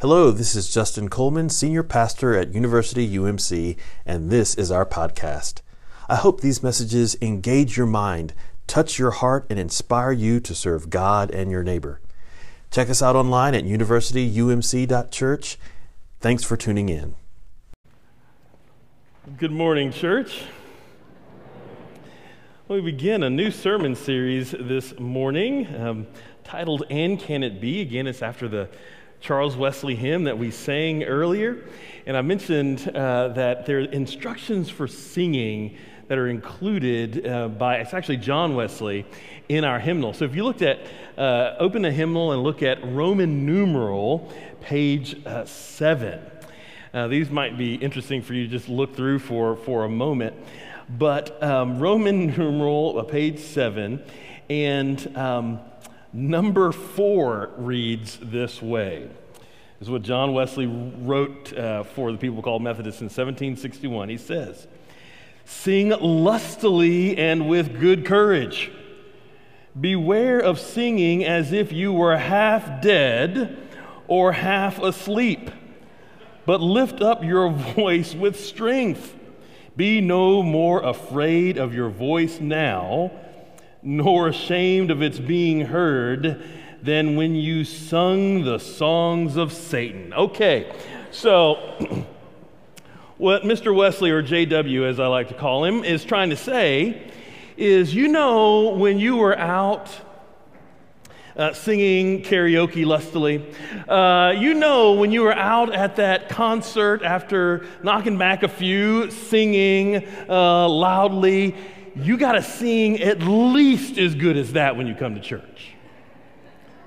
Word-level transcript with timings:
Hello, 0.00 0.30
this 0.30 0.56
is 0.56 0.72
Justin 0.72 1.10
Coleman, 1.10 1.50
Senior 1.50 1.82
Pastor 1.82 2.34
at 2.34 2.54
University 2.54 3.06
UMC, 3.18 3.76
and 4.06 4.30
this 4.30 4.54
is 4.54 4.70
our 4.70 4.86
podcast. 4.86 5.60
I 6.08 6.16
hope 6.16 6.40
these 6.40 6.62
messages 6.62 7.18
engage 7.20 7.76
your 7.76 7.84
mind, 7.84 8.32
touch 8.66 8.98
your 8.98 9.10
heart, 9.10 9.44
and 9.50 9.58
inspire 9.58 10.12
you 10.12 10.40
to 10.40 10.54
serve 10.54 10.88
God 10.88 11.30
and 11.30 11.50
your 11.50 11.62
neighbor. 11.62 12.00
Check 12.70 12.88
us 12.88 13.02
out 13.02 13.14
online 13.14 13.54
at 13.54 13.64
universityumc.church. 13.64 15.58
Thanks 16.18 16.44
for 16.44 16.56
tuning 16.56 16.88
in. 16.88 17.14
Good 19.36 19.52
morning, 19.52 19.92
church. 19.92 20.44
We 22.68 22.80
begin 22.80 23.22
a 23.22 23.28
new 23.28 23.50
sermon 23.50 23.94
series 23.94 24.52
this 24.52 24.98
morning 24.98 25.66
um, 25.76 26.06
titled 26.42 26.84
And 26.88 27.20
Can 27.20 27.42
It 27.42 27.60
Be? 27.60 27.82
Again, 27.82 28.06
it's 28.06 28.22
after 28.22 28.48
the 28.48 28.70
Charles 29.20 29.56
Wesley 29.56 29.94
hymn 29.94 30.24
that 30.24 30.38
we 30.38 30.50
sang 30.50 31.04
earlier. 31.04 31.64
And 32.06 32.16
I 32.16 32.22
mentioned 32.22 32.88
uh, 32.88 33.28
that 33.28 33.66
there 33.66 33.78
are 33.78 33.82
instructions 33.82 34.70
for 34.70 34.88
singing 34.88 35.76
that 36.08 36.18
are 36.18 36.28
included 36.28 37.26
uh, 37.26 37.48
by, 37.48 37.76
it's 37.76 37.94
actually 37.94 38.16
John 38.16 38.56
Wesley 38.56 39.06
in 39.48 39.62
our 39.64 39.78
hymnal. 39.78 40.12
So 40.12 40.24
if 40.24 40.34
you 40.34 40.42
looked 40.42 40.62
at, 40.62 40.80
uh, 41.16 41.54
open 41.58 41.84
a 41.84 41.92
hymnal 41.92 42.32
and 42.32 42.42
look 42.42 42.62
at 42.62 42.84
Roman 42.84 43.46
numeral, 43.46 44.32
page 44.60 45.24
uh, 45.24 45.44
seven. 45.44 46.20
Uh, 46.92 47.06
these 47.06 47.30
might 47.30 47.56
be 47.56 47.74
interesting 47.74 48.22
for 48.22 48.34
you 48.34 48.44
to 48.46 48.50
just 48.50 48.68
look 48.68 48.96
through 48.96 49.20
for, 49.20 49.54
for 49.56 49.84
a 49.84 49.88
moment. 49.88 50.34
But 50.88 51.40
um, 51.42 51.78
Roman 51.78 52.36
numeral, 52.36 52.98
uh, 52.98 53.04
page 53.04 53.38
seven, 53.38 54.02
and 54.48 55.16
um, 55.16 55.60
number 56.12 56.72
four 56.72 57.50
reads 57.56 58.18
this 58.22 58.60
way. 58.60 59.08
This 59.78 59.86
is 59.86 59.90
what 59.90 60.02
John 60.02 60.34
Wesley 60.34 60.66
wrote 60.66 61.52
uh, 61.52 61.84
for 61.84 62.12
the 62.12 62.18
people 62.18 62.42
called 62.42 62.62
Methodists 62.62 63.00
in 63.00 63.06
1761. 63.06 64.08
He 64.08 64.16
says, 64.18 64.66
Sing 65.44 65.88
lustily 65.88 67.16
and 67.16 67.48
with 67.48 67.80
good 67.80 68.04
courage. 68.04 68.70
Beware 69.80 70.40
of 70.40 70.58
singing 70.58 71.24
as 71.24 71.52
if 71.52 71.72
you 71.72 71.92
were 71.92 72.16
half 72.16 72.82
dead 72.82 73.56
or 74.06 74.32
half 74.32 74.78
asleep, 74.80 75.50
but 76.44 76.60
lift 76.60 77.00
up 77.00 77.24
your 77.24 77.50
voice 77.50 78.14
with 78.14 78.38
strength 78.38 79.16
be 79.80 80.02
no 80.02 80.42
more 80.42 80.82
afraid 80.82 81.56
of 81.56 81.72
your 81.72 81.88
voice 81.88 82.38
now, 82.38 83.10
nor 83.82 84.28
ashamed 84.28 84.90
of 84.90 85.02
its 85.02 85.18
being 85.18 85.62
heard, 85.62 86.42
than 86.82 87.16
when 87.16 87.34
you 87.34 87.64
sung 87.64 88.44
the 88.44 88.58
songs 88.58 89.36
of 89.36 89.52
Satan. 89.52 90.12
Okay, 90.14 90.72
so 91.10 91.56
what 93.18 93.42
Mr. 93.42 93.74
Wesley, 93.74 94.10
or 94.10 94.22
JW 94.22 94.88
as 94.88 94.98
I 94.98 95.06
like 95.06 95.28
to 95.28 95.34
call 95.34 95.64
him, 95.64 95.84
is 95.84 96.04
trying 96.04 96.30
to 96.30 96.36
say 96.36 97.10
is 97.56 97.94
you 97.94 98.08
know, 98.08 98.70
when 98.70 98.98
you 98.98 99.16
were 99.16 99.38
out 99.38 99.90
uh, 101.36 101.52
singing 101.52 102.22
karaoke 102.22 102.84
lustily. 102.84 103.54
Uh, 103.88 104.34
you 104.36 104.54
know, 104.54 104.92
when 104.92 105.12
you 105.12 105.22
were 105.22 105.34
out 105.34 105.72
at 105.72 105.96
that 105.96 106.28
concert 106.28 107.02
after 107.02 107.66
knocking 107.82 108.18
back 108.18 108.42
a 108.42 108.48
few, 108.48 109.10
singing 109.10 110.06
uh, 110.28 110.68
loudly, 110.68 111.54
you 111.96 112.16
got 112.16 112.32
to 112.32 112.42
sing 112.42 113.00
at 113.00 113.20
least 113.22 113.98
as 113.98 114.14
good 114.14 114.36
as 114.36 114.52
that 114.52 114.76
when 114.76 114.86
you 114.86 114.94
come 114.94 115.14
to 115.14 115.20
church. 115.20 115.74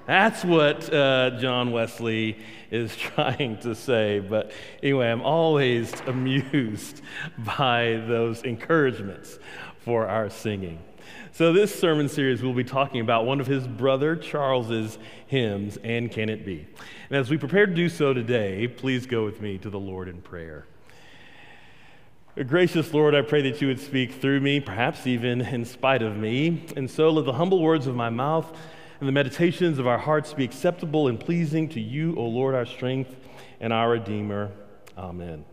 That's 0.06 0.44
what 0.44 0.94
uh, 0.94 1.40
John 1.40 1.72
Wesley 1.72 2.38
is 2.72 2.96
trying 2.98 3.58
to 3.60 3.74
say. 3.76 4.20
But 4.20 4.52
anyway, 4.82 5.10
I'm 5.10 5.22
always 5.22 5.94
amused 6.08 7.02
by 7.38 8.04
those 8.08 8.42
encouragements 8.44 9.40
for 9.80 10.08
our 10.08 10.30
singing. 10.30 10.80
So, 11.32 11.52
this 11.52 11.74
sermon 11.78 12.10
series, 12.10 12.44
we'll 12.44 12.54
be 12.54 12.64
talking 12.64 13.02
about 13.02 13.26
one 13.26 13.40
of 13.40 13.48
his 13.48 13.68
brother 13.68 14.16
Charles's 14.16 15.00
hymns, 15.28 15.78
And 15.84 16.12
Can 16.12 16.30
It 16.30 16.46
Be? 16.46 16.68
And 17.10 17.18
as 17.18 17.30
we 17.30 17.38
prepare 17.38 17.66
to 17.66 17.74
do 17.74 17.90
so 17.90 18.14
today, 18.14 18.68
please 18.68 19.08
go 19.08 19.26
with 19.26 19.42
me 19.42 19.58
to 19.60 19.70
the 19.70 19.80
Lord 19.80 20.08
in 20.08 20.22
prayer. 20.22 20.68
Gracious 22.36 22.92
Lord, 22.96 23.14
I 23.14 23.22
pray 23.22 23.44
that 23.44 23.62
you 23.62 23.68
would 23.68 23.80
speak 23.80 24.14
through 24.14 24.40
me, 24.40 24.60
perhaps 24.60 25.06
even 25.06 25.42
in 25.42 25.66
spite 25.66 26.02
of 26.02 26.18
me. 26.18 26.66
And 26.76 26.90
so 26.90 27.12
let 27.12 27.26
the 27.26 27.34
humble 27.34 27.62
words 27.62 27.86
of 27.86 27.96
my 27.96 28.10
mouth 28.10 28.52
and 29.00 29.08
the 29.08 29.12
meditations 29.12 29.78
of 29.78 29.86
our 29.86 30.00
hearts 30.00 30.34
be 30.34 30.44
acceptable 30.44 31.10
and 31.10 31.20
pleasing 31.20 31.70
to 31.70 31.80
you, 31.80 32.16
O 32.18 32.24
Lord, 32.26 32.56
our 32.56 32.66
strength 32.66 33.16
and 33.60 33.72
our 33.72 33.92
Redeemer. 33.92 34.50
Amen. 34.98 35.46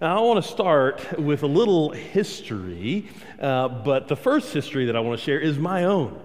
Now, 0.00 0.18
I 0.18 0.20
want 0.20 0.44
to 0.44 0.48
start 0.48 1.18
with 1.18 1.42
a 1.42 1.48
little 1.48 1.90
history, 1.90 3.08
uh, 3.40 3.66
but 3.66 4.06
the 4.06 4.16
first 4.16 4.52
history 4.52 4.86
that 4.86 4.94
I 4.94 5.00
want 5.00 5.18
to 5.18 5.24
share 5.24 5.40
is 5.40 5.58
my 5.58 5.82
own. 5.82 6.16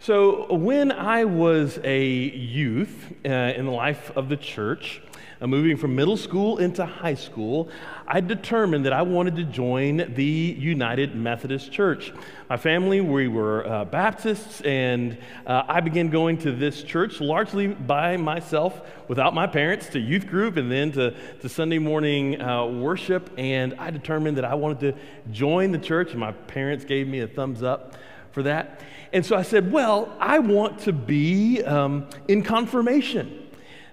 So, 0.00 0.52
when 0.52 0.90
I 0.90 1.24
was 1.24 1.78
a 1.84 2.04
youth 2.04 3.14
uh, 3.24 3.28
in 3.28 3.64
the 3.64 3.70
life 3.70 4.10
of 4.16 4.28
the 4.28 4.36
church, 4.36 5.02
moving 5.40 5.76
from 5.76 5.94
middle 5.94 6.16
school 6.16 6.58
into 6.58 6.86
high 6.86 7.14
school, 7.14 7.68
I 8.06 8.20
determined 8.20 8.86
that 8.86 8.92
I 8.92 9.02
wanted 9.02 9.36
to 9.36 9.44
join 9.44 10.14
the 10.14 10.24
United 10.24 11.14
Methodist 11.14 11.70
Church. 11.72 12.12
My 12.48 12.56
family, 12.56 13.00
we 13.00 13.28
were 13.28 13.66
uh, 13.66 13.84
Baptists, 13.84 14.60
and 14.62 15.18
uh, 15.46 15.64
I 15.68 15.80
began 15.80 16.08
going 16.08 16.38
to 16.38 16.52
this 16.52 16.82
church 16.82 17.20
largely 17.20 17.66
by 17.66 18.16
myself, 18.16 18.80
without 19.08 19.34
my 19.34 19.46
parents, 19.46 19.88
to 19.90 19.98
youth 19.98 20.26
group 20.26 20.56
and 20.56 20.70
then 20.70 20.92
to, 20.92 21.14
to 21.40 21.48
Sunday 21.48 21.78
morning 21.78 22.40
uh, 22.40 22.64
worship. 22.66 23.30
And 23.36 23.74
I 23.78 23.90
determined 23.90 24.38
that 24.38 24.44
I 24.44 24.54
wanted 24.54 24.80
to 24.80 25.32
join 25.32 25.72
the 25.72 25.78
church, 25.78 26.12
and 26.12 26.20
my 26.20 26.32
parents 26.32 26.84
gave 26.84 27.08
me 27.08 27.20
a 27.20 27.26
thumbs 27.26 27.62
up 27.62 27.94
for 28.32 28.42
that. 28.44 28.80
And 29.12 29.24
so 29.24 29.36
I 29.36 29.42
said, 29.42 29.72
Well, 29.72 30.14
I 30.20 30.38
want 30.38 30.80
to 30.80 30.92
be 30.92 31.62
um, 31.62 32.08
in 32.28 32.42
confirmation. 32.42 33.45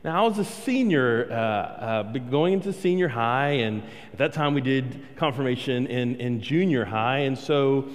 Now, 0.03 0.25
I 0.25 0.28
was 0.28 0.38
a 0.38 0.44
senior, 0.44 1.30
uh, 1.31 1.36
uh, 1.36 2.03
going 2.03 2.52
into 2.52 2.74
senior 2.74 3.08
high, 3.08 3.52
and 3.52 3.81
at 4.12 4.18
that 4.18 4.34
time 4.34 4.53
we 4.53 4.59
did 4.59 5.16
confirmation 5.16 5.88
in, 5.88 6.18
in 6.18 6.41
junior 6.41 6.84
high. 6.84 7.19
And 7.19 7.38
so 7.38 7.88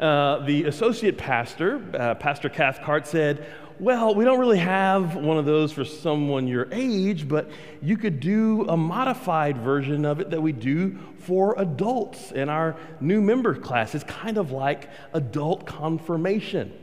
uh, 0.00 0.44
the 0.44 0.64
associate 0.64 1.16
pastor, 1.16 1.80
uh, 1.94 2.16
Pastor 2.16 2.48
Cathcart, 2.48 3.06
said, 3.06 3.46
Well, 3.78 4.12
we 4.12 4.24
don't 4.24 4.40
really 4.40 4.58
have 4.58 5.14
one 5.14 5.38
of 5.38 5.44
those 5.44 5.70
for 5.70 5.84
someone 5.84 6.48
your 6.48 6.66
age, 6.72 7.28
but 7.28 7.48
you 7.80 7.96
could 7.96 8.18
do 8.18 8.66
a 8.68 8.76
modified 8.76 9.56
version 9.58 10.04
of 10.04 10.18
it 10.18 10.30
that 10.30 10.42
we 10.42 10.50
do 10.50 10.98
for 11.18 11.54
adults 11.58 12.32
in 12.32 12.48
our 12.48 12.74
new 13.00 13.20
member 13.20 13.54
class. 13.54 13.94
It's 13.94 14.02
kind 14.02 14.36
of 14.36 14.50
like 14.50 14.90
adult 15.12 15.64
confirmation. 15.64 16.76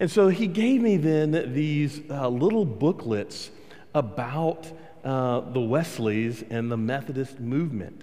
And 0.00 0.10
so 0.10 0.26
he 0.26 0.48
gave 0.48 0.82
me 0.82 0.96
then 0.96 1.54
these 1.54 2.00
uh, 2.10 2.26
little 2.28 2.64
booklets 2.64 3.52
about 3.94 4.70
uh, 5.04 5.40
the 5.40 5.60
Wesleys 5.60 6.44
and 6.48 6.70
the 6.70 6.76
Methodist 6.76 7.40
movement. 7.40 8.02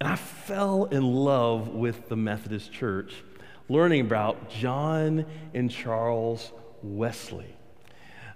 And 0.00 0.08
I 0.08 0.16
fell 0.16 0.84
in 0.86 1.02
love 1.02 1.68
with 1.68 2.08
the 2.08 2.16
Methodist 2.16 2.72
Church, 2.72 3.14
learning 3.68 4.00
about 4.02 4.50
John 4.50 5.24
and 5.54 5.70
Charles 5.70 6.52
Wesley. 6.82 7.56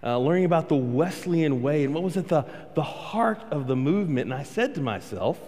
Uh, 0.02 0.18
learning 0.18 0.44
about 0.44 0.68
the 0.68 0.76
Wesleyan 0.76 1.62
way 1.62 1.84
and 1.84 1.92
what 1.92 2.02
was 2.02 2.16
at 2.16 2.28
the, 2.28 2.44
the 2.74 2.82
heart 2.82 3.42
of 3.50 3.66
the 3.66 3.74
movement. 3.74 4.30
And 4.30 4.34
I 4.34 4.44
said 4.44 4.74
to 4.76 4.80
myself, 4.80 5.38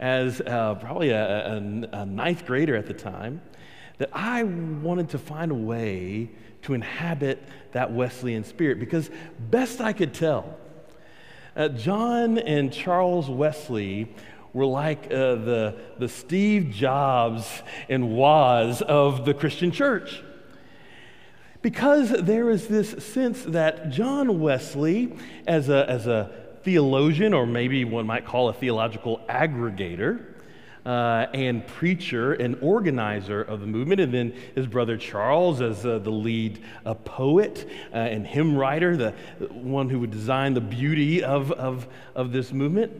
as 0.00 0.40
uh, 0.40 0.74
probably 0.74 1.10
a, 1.10 1.54
a, 1.54 1.56
a 1.92 2.06
ninth 2.06 2.44
grader 2.44 2.74
at 2.74 2.86
the 2.86 2.94
time, 2.94 3.40
that 3.98 4.10
I 4.12 4.42
wanted 4.42 5.10
to 5.10 5.18
find 5.18 5.50
a 5.50 5.54
way 5.54 6.30
to 6.66 6.74
inhabit 6.74 7.42
that 7.72 7.92
Wesleyan 7.92 8.44
spirit 8.44 8.78
because, 8.78 9.10
best 9.38 9.80
I 9.80 9.92
could 9.92 10.12
tell, 10.12 10.56
uh, 11.54 11.68
John 11.68 12.38
and 12.38 12.72
Charles 12.72 13.30
Wesley 13.30 14.14
were 14.52 14.66
like 14.66 15.06
uh, 15.06 15.36
the, 15.36 15.76
the 15.98 16.08
Steve 16.08 16.70
Jobs 16.70 17.62
and 17.88 18.16
Woz 18.16 18.82
of 18.82 19.24
the 19.24 19.32
Christian 19.32 19.70
church. 19.70 20.22
Because 21.62 22.10
there 22.10 22.50
is 22.50 22.68
this 22.68 23.04
sense 23.04 23.42
that 23.44 23.90
John 23.90 24.40
Wesley, 24.40 25.16
as 25.46 25.68
a, 25.68 25.88
as 25.88 26.06
a 26.06 26.30
theologian, 26.62 27.32
or 27.32 27.46
maybe 27.46 27.84
one 27.84 28.06
might 28.06 28.24
call 28.24 28.48
a 28.48 28.52
theological 28.52 29.20
aggregator, 29.28 30.24
uh, 30.86 31.26
and 31.34 31.66
preacher 31.66 32.34
and 32.34 32.56
organizer 32.62 33.42
of 33.42 33.60
the 33.60 33.66
movement, 33.66 34.00
and 34.00 34.14
then 34.14 34.32
his 34.54 34.68
brother 34.68 34.96
Charles 34.96 35.60
as 35.60 35.84
uh, 35.84 35.98
the 35.98 36.10
lead 36.10 36.62
uh, 36.84 36.94
poet 36.94 37.68
uh, 37.92 37.96
and 37.96 38.24
hymn 38.24 38.56
writer, 38.56 38.96
the 38.96 39.10
one 39.50 39.90
who 39.90 39.98
would 39.98 40.12
design 40.12 40.54
the 40.54 40.60
beauty 40.60 41.24
of, 41.24 41.50
of, 41.52 41.88
of 42.14 42.30
this 42.30 42.52
movement. 42.52 42.92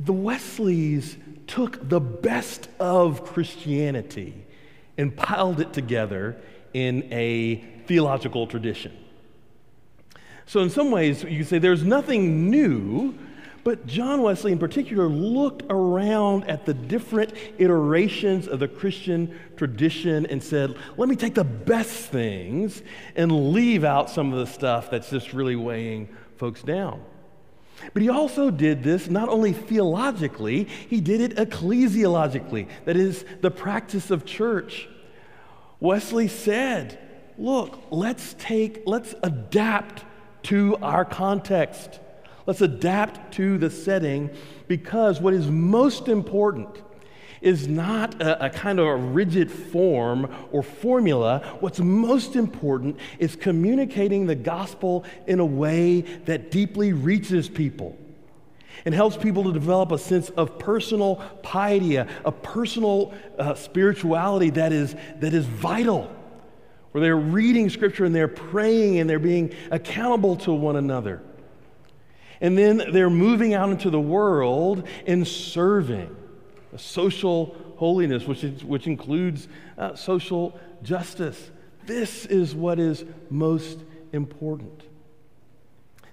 The 0.00 0.12
Wesleys 0.12 1.16
took 1.46 1.88
the 1.88 2.00
best 2.00 2.68
of 2.80 3.24
Christianity 3.24 4.34
and 4.98 5.16
piled 5.16 5.60
it 5.60 5.72
together 5.72 6.36
in 6.72 7.06
a 7.12 7.56
theological 7.86 8.48
tradition. 8.48 8.96
So, 10.46 10.60
in 10.60 10.68
some 10.70 10.90
ways, 10.90 11.22
you 11.22 11.38
could 11.38 11.48
say 11.48 11.58
there's 11.58 11.84
nothing 11.84 12.50
new, 12.50 13.14
but 13.64 13.86
John 13.86 14.20
Wesley 14.20 14.52
in 14.52 14.58
particular 14.58 15.08
looked 15.08 15.64
around 15.70 16.44
at 16.50 16.66
the 16.66 16.74
different 16.74 17.32
iterations 17.58 18.46
of 18.46 18.60
the 18.60 18.68
Christian 18.68 19.38
tradition 19.56 20.26
and 20.26 20.42
said, 20.42 20.76
let 20.98 21.08
me 21.08 21.16
take 21.16 21.34
the 21.34 21.44
best 21.44 22.10
things 22.10 22.82
and 23.16 23.52
leave 23.52 23.82
out 23.82 24.10
some 24.10 24.32
of 24.32 24.38
the 24.38 24.46
stuff 24.46 24.90
that's 24.90 25.08
just 25.08 25.32
really 25.32 25.56
weighing 25.56 26.14
folks 26.36 26.62
down. 26.62 27.02
But 27.92 28.02
he 28.02 28.08
also 28.08 28.50
did 28.50 28.82
this 28.82 29.08
not 29.08 29.28
only 29.28 29.52
theologically, 29.52 30.64
he 30.64 31.00
did 31.00 31.20
it 31.20 31.36
ecclesiologically, 31.36 32.68
that 32.84 32.96
is, 32.96 33.24
the 33.40 33.50
practice 33.50 34.10
of 34.10 34.24
church. 34.24 34.88
Wesley 35.80 36.28
said, 36.28 36.98
Look, 37.36 37.82
let's 37.90 38.34
take, 38.34 38.84
let's 38.86 39.14
adapt 39.22 40.04
to 40.44 40.76
our 40.76 41.04
context. 41.04 41.98
Let's 42.46 42.60
adapt 42.60 43.34
to 43.34 43.58
the 43.58 43.70
setting 43.70 44.30
because 44.68 45.20
what 45.20 45.34
is 45.34 45.46
most 45.46 46.08
important 46.08 46.82
is 47.40 47.68
not 47.68 48.20
a, 48.22 48.46
a, 48.46 48.50
kind 48.50 48.78
of 48.78 48.86
a 48.86 48.96
rigid 48.96 49.50
form 49.50 50.34
or 50.50 50.62
formula. 50.62 51.56
What's 51.60 51.78
most 51.78 52.36
important 52.36 52.96
is 53.18 53.36
communicating 53.36 54.26
the 54.26 54.34
gospel 54.34 55.04
in 55.26 55.40
a 55.40 55.44
way 55.44 56.00
that 56.24 56.50
deeply 56.50 56.94
reaches 56.94 57.48
people 57.48 57.98
and 58.86 58.94
helps 58.94 59.16
people 59.16 59.44
to 59.44 59.52
develop 59.52 59.92
a 59.92 59.98
sense 59.98 60.30
of 60.30 60.58
personal 60.58 61.16
piety, 61.42 61.96
a, 61.96 62.08
a 62.24 62.32
personal 62.32 63.12
uh, 63.38 63.54
spirituality 63.54 64.50
that 64.50 64.72
is, 64.72 64.94
that 65.20 65.34
is 65.34 65.44
vital, 65.44 66.10
where 66.92 67.02
they're 67.02 67.16
reading 67.16 67.68
scripture 67.68 68.06
and 68.06 68.14
they're 68.14 68.26
praying 68.26 68.98
and 68.98 69.08
they're 69.08 69.18
being 69.18 69.54
accountable 69.70 70.36
to 70.36 70.52
one 70.52 70.76
another. 70.76 71.22
And 72.44 72.58
then 72.58 72.92
they're 72.92 73.08
moving 73.08 73.54
out 73.54 73.70
into 73.70 73.88
the 73.88 73.98
world 73.98 74.86
and 75.06 75.26
serving 75.26 76.14
a 76.74 76.78
social 76.78 77.56
holiness, 77.78 78.26
which, 78.26 78.44
is, 78.44 78.62
which 78.62 78.86
includes 78.86 79.48
uh, 79.78 79.94
social 79.94 80.60
justice. 80.82 81.50
This 81.86 82.26
is 82.26 82.54
what 82.54 82.78
is 82.78 83.06
most 83.30 83.78
important. 84.12 84.82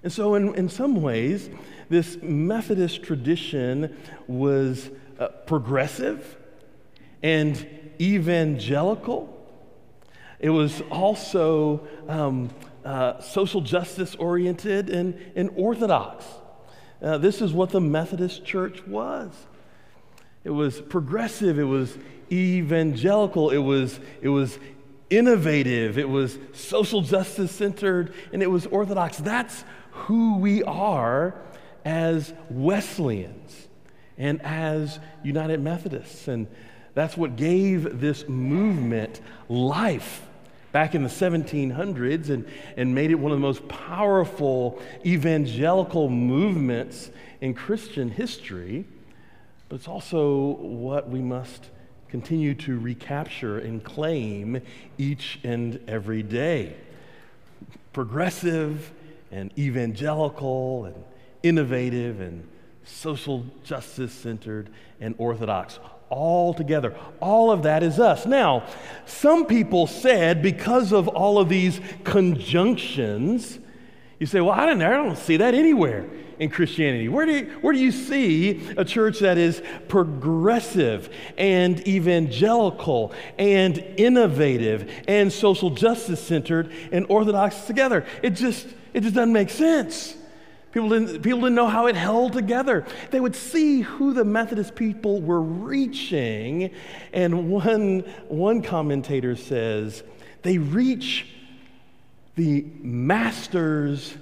And 0.02 0.10
so, 0.10 0.34
in, 0.34 0.54
in 0.54 0.70
some 0.70 1.02
ways, 1.02 1.50
this 1.90 2.16
Methodist 2.22 3.02
tradition 3.02 3.94
was 4.26 4.88
uh, 5.18 5.28
progressive 5.28 6.38
and 7.22 7.66
evangelical. 8.00 9.38
It 10.40 10.48
was 10.48 10.80
also 10.90 11.86
um, 12.08 12.48
uh, 12.84 13.20
social 13.20 13.60
justice 13.60 14.14
oriented 14.16 14.90
and, 14.90 15.18
and 15.36 15.50
orthodox. 15.56 16.24
Uh, 17.00 17.18
this 17.18 17.40
is 17.40 17.52
what 17.52 17.70
the 17.70 17.80
Methodist 17.80 18.44
Church 18.44 18.86
was. 18.86 19.32
It 20.44 20.50
was 20.50 20.80
progressive, 20.80 21.58
it 21.58 21.64
was 21.64 21.96
evangelical, 22.30 23.50
it 23.50 23.58
was, 23.58 24.00
it 24.20 24.28
was 24.28 24.58
innovative, 25.10 25.98
it 25.98 26.08
was 26.08 26.38
social 26.52 27.02
justice 27.02 27.52
centered, 27.52 28.14
and 28.32 28.42
it 28.42 28.50
was 28.50 28.66
orthodox. 28.66 29.18
That's 29.18 29.64
who 29.92 30.38
we 30.38 30.62
are 30.64 31.34
as 31.84 32.32
Wesleyans 32.50 33.68
and 34.18 34.42
as 34.42 34.98
United 35.22 35.60
Methodists. 35.60 36.28
And 36.28 36.46
that's 36.94 37.16
what 37.16 37.36
gave 37.36 38.00
this 38.00 38.28
movement 38.28 39.20
life 39.48 40.26
back 40.72 40.94
in 40.94 41.02
the 41.02 41.08
1700s 41.08 42.30
and, 42.30 42.48
and 42.76 42.94
made 42.94 43.10
it 43.10 43.14
one 43.14 43.30
of 43.30 43.38
the 43.38 43.42
most 43.42 43.68
powerful 43.68 44.80
evangelical 45.06 46.08
movements 46.08 47.10
in 47.40 47.54
Christian 47.54 48.10
history 48.10 48.86
but 49.72 49.76
it's 49.76 49.88
also 49.88 50.50
what 50.58 51.08
we 51.08 51.22
must 51.22 51.70
continue 52.10 52.54
to 52.54 52.78
recapture 52.78 53.58
and 53.58 53.82
claim 53.82 54.60
each 54.98 55.40
and 55.44 55.80
every 55.88 56.22
day. 56.22 56.76
Progressive 57.94 58.92
and 59.30 59.50
evangelical 59.58 60.84
and 60.84 61.04
innovative 61.42 62.20
and 62.20 62.46
social 62.84 63.46
justice 63.64 64.12
centered 64.12 64.68
and 65.00 65.14
orthodox 65.16 65.78
all 66.12 66.52
together. 66.54 66.94
All 67.20 67.50
of 67.50 67.62
that 67.62 67.82
is 67.82 67.98
us. 67.98 68.26
Now, 68.26 68.64
some 69.06 69.46
people 69.46 69.86
said 69.86 70.42
because 70.42 70.92
of 70.92 71.08
all 71.08 71.38
of 71.38 71.48
these 71.48 71.80
conjunctions, 72.04 73.58
you 74.20 74.26
say, 74.26 74.40
well, 74.40 74.52
I 74.52 74.66
don't, 74.66 74.80
I 74.82 74.90
don't 74.90 75.16
see 75.16 75.38
that 75.38 75.54
anywhere 75.54 76.08
in 76.38 76.50
Christianity? 76.50 77.08
Where 77.08 77.24
do, 77.24 77.32
you, 77.32 77.44
where 77.60 77.72
do 77.72 77.78
you 77.78 77.92
see 77.92 78.68
a 78.76 78.84
church 78.84 79.20
that 79.20 79.38
is 79.38 79.62
progressive 79.88 81.08
and 81.38 81.86
evangelical 81.86 83.12
and 83.38 83.78
innovative 83.96 84.90
and 85.08 85.32
social 85.32 85.70
justice 85.70 86.20
centered 86.20 86.72
and 86.90 87.06
orthodox 87.08 87.62
together? 87.62 88.04
It 88.22 88.30
just, 88.30 88.66
it 88.92 89.02
just 89.02 89.14
doesn't 89.14 89.32
make 89.32 89.50
sense. 89.50 90.16
People 90.72 90.88
didn't, 90.88 91.22
people 91.22 91.40
didn't 91.40 91.54
know 91.54 91.68
how 91.68 91.86
it 91.86 91.96
held 91.96 92.32
together. 92.32 92.86
They 93.10 93.20
would 93.20 93.36
see 93.36 93.82
who 93.82 94.14
the 94.14 94.24
Methodist 94.24 94.74
people 94.74 95.20
were 95.20 95.42
reaching. 95.42 96.70
And 97.12 97.50
one, 97.50 98.00
one 98.28 98.62
commentator 98.62 99.36
says, 99.36 100.02
they 100.40 100.56
reach 100.58 101.28
the 102.36 102.64
masters 102.80 104.16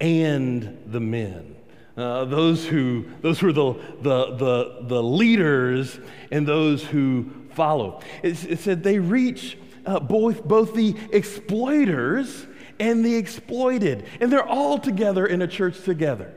and 0.00 0.78
the 0.86 1.00
men. 1.00 1.56
Uh, 1.96 2.24
those 2.24 2.64
who 2.64 3.04
those 3.20 3.38
who 3.38 3.48
are 3.48 3.52
the, 3.52 3.74
the, 4.00 4.36
the, 4.36 4.78
the 4.84 5.02
leaders 5.02 5.98
and 6.30 6.46
those 6.46 6.82
who 6.82 7.30
follow. 7.52 8.00
It, 8.22 8.42
it 8.52 8.58
said 8.60 8.82
they 8.82 8.98
reach 8.98 9.58
uh, 9.84 10.00
both, 10.00 10.44
both 10.44 10.74
the 10.74 10.94
exploiters 11.12 12.46
and 12.80 13.04
the 13.04 13.14
exploited, 13.14 14.06
and 14.20 14.32
they're 14.32 14.46
all 14.46 14.78
together 14.78 15.26
in 15.26 15.42
a 15.42 15.46
church 15.46 15.80
together. 15.82 16.32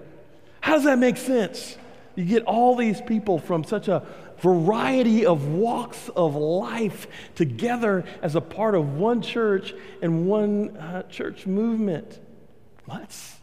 How 0.62 0.74
does 0.74 0.84
that 0.84 1.00
make 1.00 1.18
sense? 1.18 1.78
You 2.16 2.26
get 2.26 2.44
all 2.44 2.76
these 2.76 3.02
people 3.02 3.40
from 3.40 3.64
such 3.64 3.88
a 3.88 4.06
variety 4.40 5.26
of 5.26 5.48
walks 5.48 6.10
of 6.10 6.36
life 6.36 7.08
together 7.34 8.06
as 8.22 8.36
a 8.36 8.42
part 8.42 8.76
of 8.76 8.98
one 8.98 9.22
church 9.22 9.74
and 10.02 10.28
one 10.28 10.78
uh, 10.78 11.04
church 11.04 11.48
movement. 11.48 12.20
Well, 12.86 13.00
that's, 13.00 13.38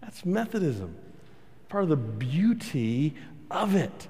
that's 0.00 0.24
Methodism 0.24 0.94
part 1.74 1.82
of 1.82 1.90
the 1.90 1.96
beauty 1.96 3.16
of 3.50 3.74
it. 3.74 4.06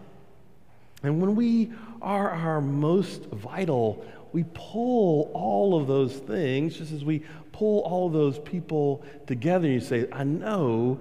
And 1.02 1.18
when 1.18 1.34
we 1.34 1.72
are 2.02 2.28
our 2.30 2.60
most 2.60 3.22
vital, 3.30 4.04
we 4.34 4.44
pull 4.52 5.30
all 5.32 5.80
of 5.80 5.86
those 5.86 6.14
things, 6.14 6.76
just 6.76 6.92
as 6.92 7.02
we 7.02 7.22
pull 7.54 7.82
all 7.82 8.08
those 8.08 8.38
people 8.40 9.04
together. 9.26 9.66
And 9.66 9.74
you 9.74 9.80
say, 9.80 10.08
I 10.10 10.24
know 10.24 10.98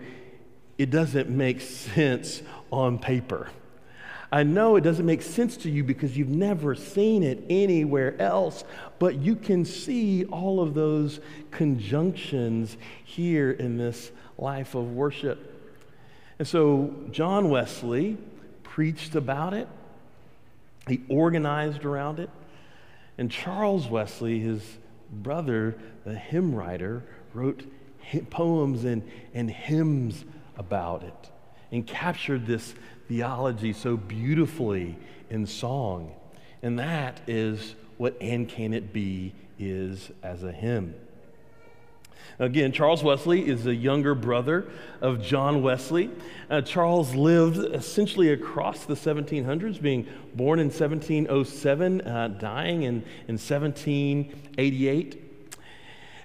it 0.78 0.92
doesn't 0.92 1.30
make 1.30 1.62
sense 1.62 2.44
on 2.72 3.00
paper. 3.00 3.50
I 4.32 4.44
know 4.44 4.76
it 4.76 4.82
doesn't 4.82 5.06
make 5.06 5.22
sense 5.24 5.58
to 5.58 5.70
you 5.70 5.84
because 5.84 6.16
you've 6.16 6.30
never 6.30 6.76
seen 6.76 7.24
it 7.24 7.44
anywhere 7.50 8.20
else, 8.22 8.64
but 9.00 9.16
you 9.16 9.36
can 9.36 9.66
see 9.66 10.26
all 10.26 10.60
of 10.60 10.74
those 10.74 11.20
conjunctions 11.52 12.78
here 13.04 13.52
in 13.52 13.78
this 13.78 14.12
life 14.38 14.76
of 14.76 14.94
worship. 14.94 15.50
And 16.38 16.48
so 16.48 16.94
John 17.12 17.50
Wesley 17.50 18.18
preached 18.64 19.16
about 19.16 19.54
it, 19.54 19.68
he 20.88 21.02
organized 21.10 21.84
around 21.86 22.20
it. 22.20 22.30
And 23.18 23.30
Charles 23.30 23.88
Wesley, 23.88 24.40
his 24.40 24.64
brother, 25.22 25.78
the 26.06 26.16
hymn 26.16 26.56
writer, 26.56 27.04
wrote 27.34 27.64
poems 28.30 28.84
and, 28.84 29.10
and 29.34 29.50
hymns 29.50 30.26
about 30.58 31.04
it 31.04 31.30
and 31.72 31.88
captured 31.88 32.46
this 32.46 32.76
theology 33.08 33.74
so 33.74 33.98
beautifully 33.98 34.98
in 35.30 35.46
song. 35.46 36.12
And 36.62 36.78
that 36.80 37.22
is 37.28 37.76
what 37.98 38.16
And 38.22 38.48
Can 38.48 38.74
It 38.74 38.94
Be 38.94 39.34
is 39.58 40.12
as 40.22 40.44
a 40.44 40.52
hymn. 40.52 40.94
Again, 42.40 42.72
Charles 42.72 43.04
Wesley 43.04 43.48
is 43.48 43.68
a 43.68 43.76
younger 43.76 44.16
brother 44.16 44.68
of 45.02 45.22
John 45.22 45.62
Wesley. 45.62 46.10
Uh, 46.50 46.62
Charles 46.62 47.14
lived 47.16 47.58
essentially 47.74 48.32
across 48.32 48.86
the 48.86 48.96
1700s, 48.96 49.82
being 49.82 50.08
born 50.36 50.60
in 50.60 50.68
1707, 50.68 52.02
uh, 52.02 52.28
dying 52.40 52.84
in, 52.84 53.04
in 53.28 53.38
1788. 53.38 55.33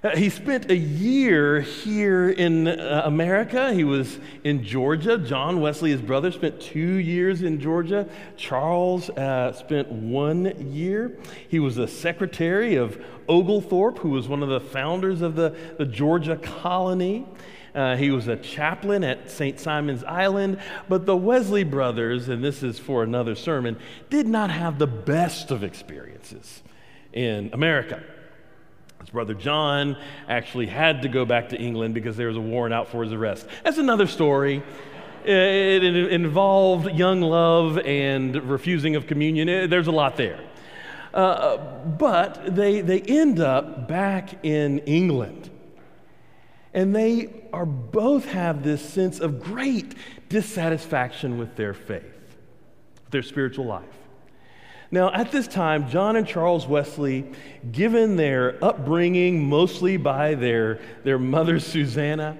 Uh, 0.01 0.15
he 0.15 0.29
spent 0.29 0.71
a 0.71 0.75
year 0.77 1.59
here 1.59 2.29
in 2.29 2.69
uh, 2.69 3.01
America. 3.03 3.73
He 3.73 3.83
was 3.83 4.17
in 4.45 4.63
Georgia. 4.63 5.17
John 5.17 5.59
Wesley, 5.59 5.91
his 5.91 6.01
brother, 6.01 6.31
spent 6.31 6.61
two 6.61 6.79
years 6.79 7.41
in 7.41 7.59
Georgia. 7.59 8.07
Charles 8.37 9.09
uh, 9.09 9.51
spent 9.51 9.91
one 9.91 10.71
year. 10.71 11.17
He 11.49 11.59
was 11.59 11.75
the 11.75 11.87
secretary 11.87 12.75
of 12.75 13.03
Oglethorpe, 13.27 13.99
who 13.99 14.11
was 14.11 14.29
one 14.29 14.41
of 14.41 14.47
the 14.47 14.61
founders 14.61 15.21
of 15.21 15.35
the, 15.35 15.53
the 15.77 15.85
Georgia 15.85 16.37
colony. 16.37 17.25
Uh, 17.75 17.97
he 17.97 18.09
was 18.09 18.29
a 18.29 18.37
chaplain 18.37 19.03
at 19.03 19.29
St. 19.29 19.59
Simon's 19.59 20.05
Island. 20.05 20.61
But 20.87 21.05
the 21.05 21.17
Wesley 21.17 21.65
brothers, 21.65 22.29
and 22.29 22.41
this 22.41 22.63
is 22.63 22.79
for 22.79 23.03
another 23.03 23.35
sermon, 23.35 23.77
did 24.09 24.27
not 24.27 24.49
have 24.49 24.79
the 24.79 24.87
best 24.87 25.51
of 25.51 25.61
experiences 25.61 26.63
in 27.11 27.49
America. 27.51 28.01
His 28.99 29.09
brother 29.09 29.33
John 29.33 29.97
actually 30.27 30.67
had 30.67 31.01
to 31.03 31.07
go 31.07 31.25
back 31.25 31.49
to 31.49 31.57
England 31.57 31.93
because 31.93 32.17
there 32.17 32.27
was 32.27 32.37
a 32.37 32.41
warrant 32.41 32.73
out 32.73 32.89
for 32.89 33.03
his 33.03 33.13
arrest. 33.13 33.47
That's 33.63 33.77
another 33.77 34.07
story. 34.07 34.61
It, 35.23 35.83
involved 35.83 36.91
young 36.91 37.21
love 37.21 37.77
and 37.79 38.35
refusing 38.49 38.95
of 38.95 39.07
communion. 39.07 39.69
There's 39.69 39.87
a 39.87 39.91
lot 39.91 40.17
there. 40.17 40.39
Uh, 41.13 41.57
but 41.57 42.55
they, 42.55 42.81
they 42.81 43.01
end 43.01 43.39
up 43.39 43.87
back 43.87 44.43
in 44.45 44.79
England. 44.79 45.49
And 46.73 46.95
they 46.95 47.29
are 47.51 47.65
both 47.65 48.25
have 48.25 48.63
this 48.63 48.87
sense 48.87 49.19
of 49.19 49.41
great 49.41 49.95
dissatisfaction 50.29 51.39
with 51.39 51.55
their 51.55 51.73
faith, 51.73 52.37
their 53.09 53.23
spiritual 53.23 53.65
life. 53.65 53.98
Now, 54.91 55.11
at 55.13 55.31
this 55.31 55.47
time, 55.47 55.87
John 55.89 56.15
and 56.15 56.25
Charles 56.25 56.65
Wesley, 56.65 57.31
given 57.71 58.15
their 58.15 58.63
upbringing 58.63 59.47
mostly 59.47 59.97
by 59.97 60.33
their, 60.33 60.79
their 61.03 61.19
mother, 61.19 61.59
Susanna, 61.59 62.37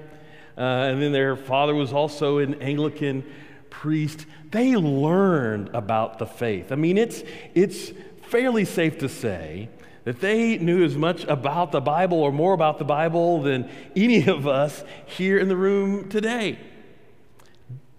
uh, 0.58 0.62
and 0.62 1.02
then 1.02 1.12
their 1.12 1.36
father 1.36 1.76
was 1.76 1.94
also 1.94 2.40
an 2.40 2.62
Anglican 2.62 3.24
priest, 3.70 4.26
they 4.50 4.76
learned 4.76 5.70
about 5.76 6.18
the 6.18 6.26
faith. 6.26 6.72
I 6.72 6.76
mean, 6.76 6.98
it's, 6.98 7.24
it's 7.54 7.92
fairly 8.24 8.66
safe 8.66 8.98
to 9.00 9.10
say 9.10 9.70
that 10.06 10.20
they 10.20 10.58
knew 10.58 10.84
as 10.84 10.98
much 10.98 11.24
about 11.26 11.72
the 11.72 11.82
Bible 11.82 12.18
or 12.18 12.32
more 12.32 12.54
about 12.54 12.80
the 12.80 12.86
Bible 12.86 13.44
than 13.44 13.70
any 13.96 14.28
of 14.28 14.48
us 14.48 14.84
here 15.06 15.38
in 15.38 15.50
the 15.50 15.56
room 15.56 16.10
today. 16.10 16.58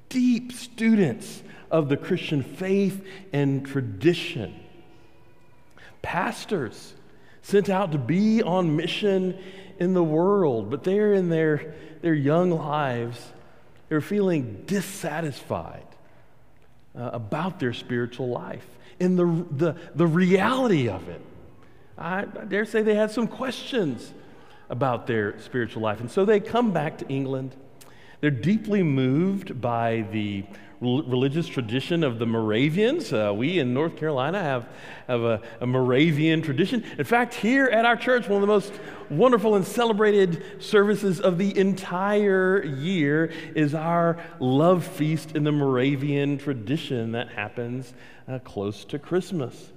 Deep 0.09 0.53
students 0.53 1.45
of 1.71 1.89
the 1.89 1.97
Christian 1.97 2.43
faith 2.43 3.05
and 3.33 3.67
tradition. 3.67 4.55
Pastors 6.03 6.95
sent 7.43 7.69
out 7.69 7.93
to 7.93 7.99
be 7.99 8.43
on 8.43 8.77
mission 8.77 9.39
in 9.79 9.95
the 9.95 10.03
world, 10.03 10.71
but 10.71 10.85
they're 10.85 11.13
in 11.13 11.29
their, 11.31 11.75
their 12.03 12.15
young 12.15 12.51
lives, 12.51 13.33
they're 13.89 14.01
feeling 14.01 14.65
dissatisfied 14.67 15.87
uh, 16.95 17.11
about 17.13 17.59
their 17.59 17.73
spiritual 17.73 18.29
life 18.29 18.67
and 19.01 19.19
the, 19.19 19.47
the, 19.51 19.77
the 19.95 20.07
reality 20.07 20.89
of 20.89 21.09
it. 21.09 21.23
I, 21.97 22.21
I 22.21 22.45
dare 22.45 22.65
say 22.65 22.83
they 22.83 22.95
had 22.95 23.11
some 23.11 23.27
questions 23.27 24.13
about 24.69 25.07
their 25.07 25.39
spiritual 25.41 25.83
life. 25.83 26.01
And 26.01 26.11
so 26.11 26.25
they 26.25 26.41
come 26.41 26.73
back 26.73 26.99
to 26.99 27.09
England. 27.09 27.57
They're 28.21 28.31
deeply 28.31 28.83
moved 28.83 29.61
by 29.61 30.07
the 30.13 30.45
religious 30.81 31.47
tradition 31.47 32.03
of 32.03 32.19
the 32.19 32.27
Moravians. 32.27 33.13
Uh, 33.13 33.33
we 33.37 33.59
in 33.59 33.75
North 33.75 33.97
Carolina 33.97 34.43
have, 34.43 34.67
have 35.09 35.21
a, 35.23 35.43
a, 35.61 35.67
Moravian 35.67 36.41
tradition. 36.41 36.83
In 36.97 37.05
fact, 37.05 37.35
here 37.35 37.67
at 37.67 37.85
our 37.85 37.97
church, 37.97 38.29
one 38.29 38.37
of 38.37 38.41
the 38.41 38.47
most 38.47 38.73
wonderful 39.11 39.57
and 39.57 39.67
celebrated 39.67 40.43
services 40.59 41.21
of 41.21 41.37
the 41.37 41.57
entire 41.59 42.65
year 42.65 43.27
is 43.55 43.75
our 43.75 44.19
love 44.39 44.85
feast 44.85 45.37
in 45.37 45.45
the 45.45 45.53
Moravian 45.53 46.39
tradition 46.39 47.13
that 47.13 47.29
happens 47.29 47.93
uh, 48.27 48.39
close 48.39 48.87
to 48.87 48.99
Christmas. 48.99 49.73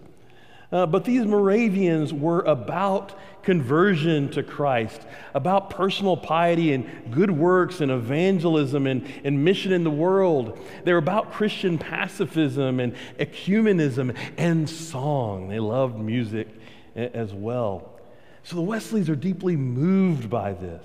Uh, 0.74 0.88
but 0.88 1.06
these 1.06 1.24
Moravians 1.24 2.12
were 2.12 2.42
about 2.42 3.14
conversion 3.44 4.32
to 4.32 4.42
Christ, 4.42 5.06
about 5.36 5.70
personal 5.70 6.18
piety 6.18 6.74
and 6.74 7.12
good 7.12 7.30
works 7.30 7.80
and 7.80 7.92
evangelism 7.92 8.88
and, 8.88 9.08
and 9.24 9.46
mission 9.46 9.72
in 9.72 9.84
the 9.84 9.92
world. 9.92 10.58
They're 10.84 10.98
about 10.98 11.32
Christian 11.32 11.78
pacifism 11.78 12.80
and 12.80 12.96
ecumenism 13.20 14.18
and 14.36 14.68
song. 14.68 15.48
They 15.48 15.60
loved 15.60 16.00
music 16.00 16.48
as 16.96 17.36
well. 17.36 18.00
So 18.42 18.56
the 18.56 18.64
Wesleys 18.64 19.12
are 19.12 19.16
deeply 19.16 19.56
moved 19.56 20.28
by 20.28 20.54
this. 20.54 20.84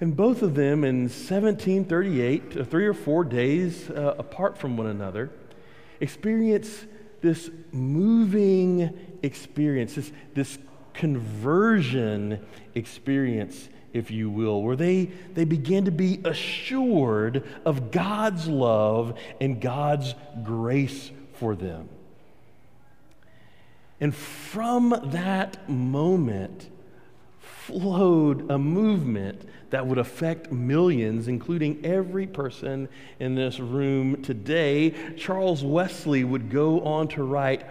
And 0.00 0.16
both 0.16 0.42
of 0.42 0.54
them 0.54 0.84
in 0.84 1.02
1738, 1.02 2.56
uh, 2.56 2.64
three 2.64 2.86
or 2.86 2.94
four 2.94 3.24
days 3.24 3.90
uh, 3.90 4.14
apart 4.16 4.58
from 4.58 4.76
one 4.76 4.86
another, 4.86 5.30
experience 6.00 6.86
this 7.22 7.50
moving 7.70 8.98
experience, 9.22 9.94
this, 9.94 10.12
this 10.34 10.58
conversion 10.92 12.44
experience, 12.74 13.68
if 13.92 14.10
you 14.10 14.28
will, 14.28 14.62
where 14.62 14.76
they, 14.76 15.04
they 15.34 15.44
begin 15.44 15.86
to 15.86 15.90
be 15.90 16.20
assured 16.24 17.48
of 17.64 17.90
God's 17.90 18.46
love 18.48 19.18
and 19.40 19.60
God's 19.60 20.14
grace 20.42 21.10
for 21.34 21.54
them. 21.54 21.88
And 24.00 24.14
from 24.14 24.90
that 25.12 25.68
moment 25.70 26.68
flowed 27.40 28.50
a 28.50 28.58
movement 28.58 29.48
that 29.72 29.84
would 29.86 29.98
affect 29.98 30.50
millions, 30.52 31.26
including 31.28 31.84
every 31.84 32.26
person 32.26 32.88
in 33.18 33.34
this 33.34 33.58
room 33.58 34.22
today. 34.22 34.94
Charles 35.16 35.64
Wesley 35.64 36.24
would 36.24 36.50
go 36.50 36.82
on 36.82 37.08
to 37.08 37.24
write 37.24 37.64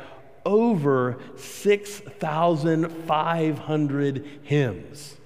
over 0.43 1.19
6,500 1.35 4.25
hymns. 4.41 5.17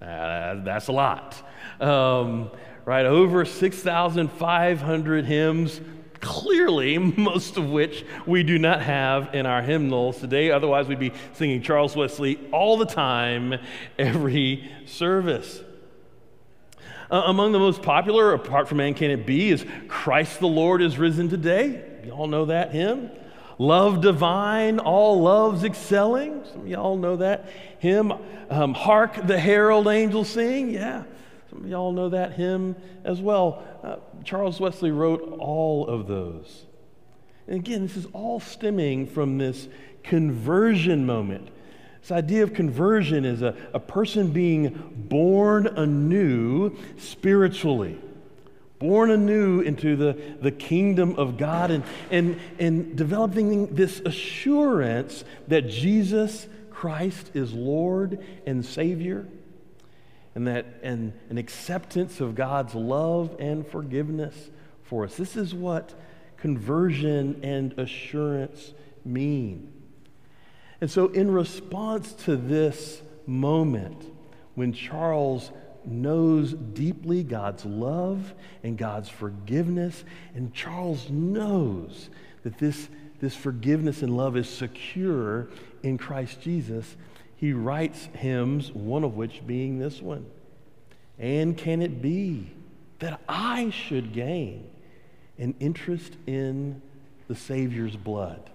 Uh, 0.00 0.54
that's 0.64 0.88
a 0.88 0.92
lot. 0.92 1.46
Um, 1.80 2.50
right, 2.86 3.04
over 3.04 3.44
6,500 3.44 5.26
hymns, 5.26 5.82
clearly, 6.20 6.98
most 7.16 7.56
of 7.56 7.70
which 7.70 8.04
we 8.26 8.42
do 8.42 8.58
not 8.58 8.82
have 8.82 9.34
in 9.34 9.46
our 9.46 9.62
hymnals 9.62 10.18
today. 10.18 10.50
Otherwise, 10.50 10.86
we'd 10.88 10.98
be 10.98 11.12
singing 11.34 11.62
Charles 11.62 11.96
Wesley 11.96 12.38
all 12.52 12.76
the 12.76 12.86
time, 12.86 13.54
every 13.98 14.70
service. 14.86 15.62
Uh, 17.10 17.22
among 17.26 17.52
the 17.52 17.58
most 17.58 17.82
popular, 17.82 18.34
apart 18.34 18.68
from 18.68 18.80
And 18.80 18.94
Can 18.94 19.10
It 19.10 19.24
Be, 19.24 19.50
is 19.50 19.64
Christ 19.88 20.40
the 20.40 20.48
Lord 20.48 20.82
is 20.82 20.98
Risen 20.98 21.30
Today. 21.30 21.82
You 22.04 22.12
all 22.12 22.26
know 22.26 22.46
that 22.46 22.72
hymn. 22.72 23.10
Love 23.58 24.00
divine, 24.02 24.78
all 24.78 25.20
loves 25.22 25.64
excelling. 25.64 26.44
Some 26.52 26.60
of 26.60 26.68
y'all 26.68 26.96
know 26.96 27.16
that 27.16 27.50
hymn. 27.80 28.12
Um, 28.50 28.72
Hark 28.72 29.26
the 29.26 29.38
herald 29.38 29.88
angels 29.88 30.28
sing. 30.28 30.70
Yeah, 30.70 31.02
some 31.50 31.64
of 31.64 31.68
y'all 31.68 31.92
know 31.92 32.10
that 32.10 32.34
hymn 32.34 32.76
as 33.04 33.20
well. 33.20 33.64
Uh, 33.82 33.96
Charles 34.24 34.60
Wesley 34.60 34.90
wrote 34.90 35.36
all 35.38 35.86
of 35.86 36.06
those. 36.06 36.66
And 37.46 37.56
again, 37.56 37.82
this 37.82 37.96
is 37.96 38.06
all 38.12 38.40
stemming 38.40 39.06
from 39.06 39.38
this 39.38 39.68
conversion 40.02 41.06
moment. 41.06 41.48
This 42.00 42.12
idea 42.12 42.42
of 42.42 42.54
conversion 42.54 43.24
is 43.24 43.42
a, 43.42 43.56
a 43.72 43.80
person 43.80 44.32
being 44.32 45.06
born 45.08 45.66
anew 45.66 46.76
spiritually 46.98 47.98
born 48.78 49.10
anew 49.10 49.60
into 49.60 49.96
the, 49.96 50.16
the 50.40 50.50
kingdom 50.50 51.16
of 51.16 51.36
God 51.36 51.70
and, 51.70 51.84
and, 52.10 52.38
and 52.58 52.96
developing 52.96 53.74
this 53.74 54.00
assurance 54.00 55.24
that 55.48 55.68
Jesus 55.68 56.46
Christ 56.70 57.32
is 57.34 57.52
Lord 57.52 58.24
and 58.46 58.64
Savior 58.64 59.26
and 60.34 60.46
that 60.46 60.66
and 60.82 61.12
an 61.30 61.38
acceptance 61.38 62.20
of 62.20 62.34
God's 62.34 62.74
love 62.74 63.36
and 63.38 63.66
forgiveness 63.66 64.50
for 64.82 65.04
us. 65.04 65.16
This 65.16 65.36
is 65.36 65.54
what 65.54 65.94
conversion 66.36 67.40
and 67.42 67.78
assurance 67.78 68.72
mean. 69.04 69.72
And 70.80 70.90
so 70.90 71.08
in 71.08 71.30
response 71.30 72.12
to 72.24 72.36
this 72.36 73.02
moment 73.26 74.04
when 74.54 74.72
Charles 74.72 75.50
knows 75.84 76.52
deeply 76.52 77.22
God's 77.22 77.64
love 77.64 78.34
and 78.62 78.76
God's 78.76 79.08
forgiveness. 79.08 80.04
And 80.34 80.52
Charles 80.52 81.08
knows 81.10 82.10
that 82.42 82.58
this, 82.58 82.88
this 83.20 83.34
forgiveness 83.34 84.02
and 84.02 84.16
love 84.16 84.36
is 84.36 84.48
secure 84.48 85.48
in 85.82 85.98
Christ 85.98 86.40
Jesus. 86.40 86.96
He 87.38 87.52
writes 87.52 88.08
hymns, 88.14 88.72
one 88.72 89.04
of 89.04 89.16
which 89.16 89.46
being 89.46 89.78
this 89.78 90.02
one. 90.02 90.26
And 91.20 91.56
can 91.56 91.82
it 91.82 92.02
be 92.02 92.50
that 92.98 93.20
I 93.28 93.70
should 93.70 94.12
gain 94.12 94.68
an 95.38 95.54
interest 95.60 96.14
in 96.26 96.82
the 97.28 97.36
Savior's 97.36 97.94
blood? 97.94 98.50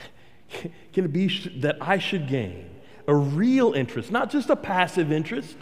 Can 0.92 1.06
it 1.06 1.12
be 1.12 1.28
that 1.60 1.78
I 1.80 1.98
should 1.98 2.28
gain 2.28 2.68
a 3.08 3.14
real 3.14 3.72
interest, 3.72 4.10
not 4.10 4.30
just 4.30 4.50
a 4.50 4.56
passive 4.56 5.10
interest, 5.10 5.56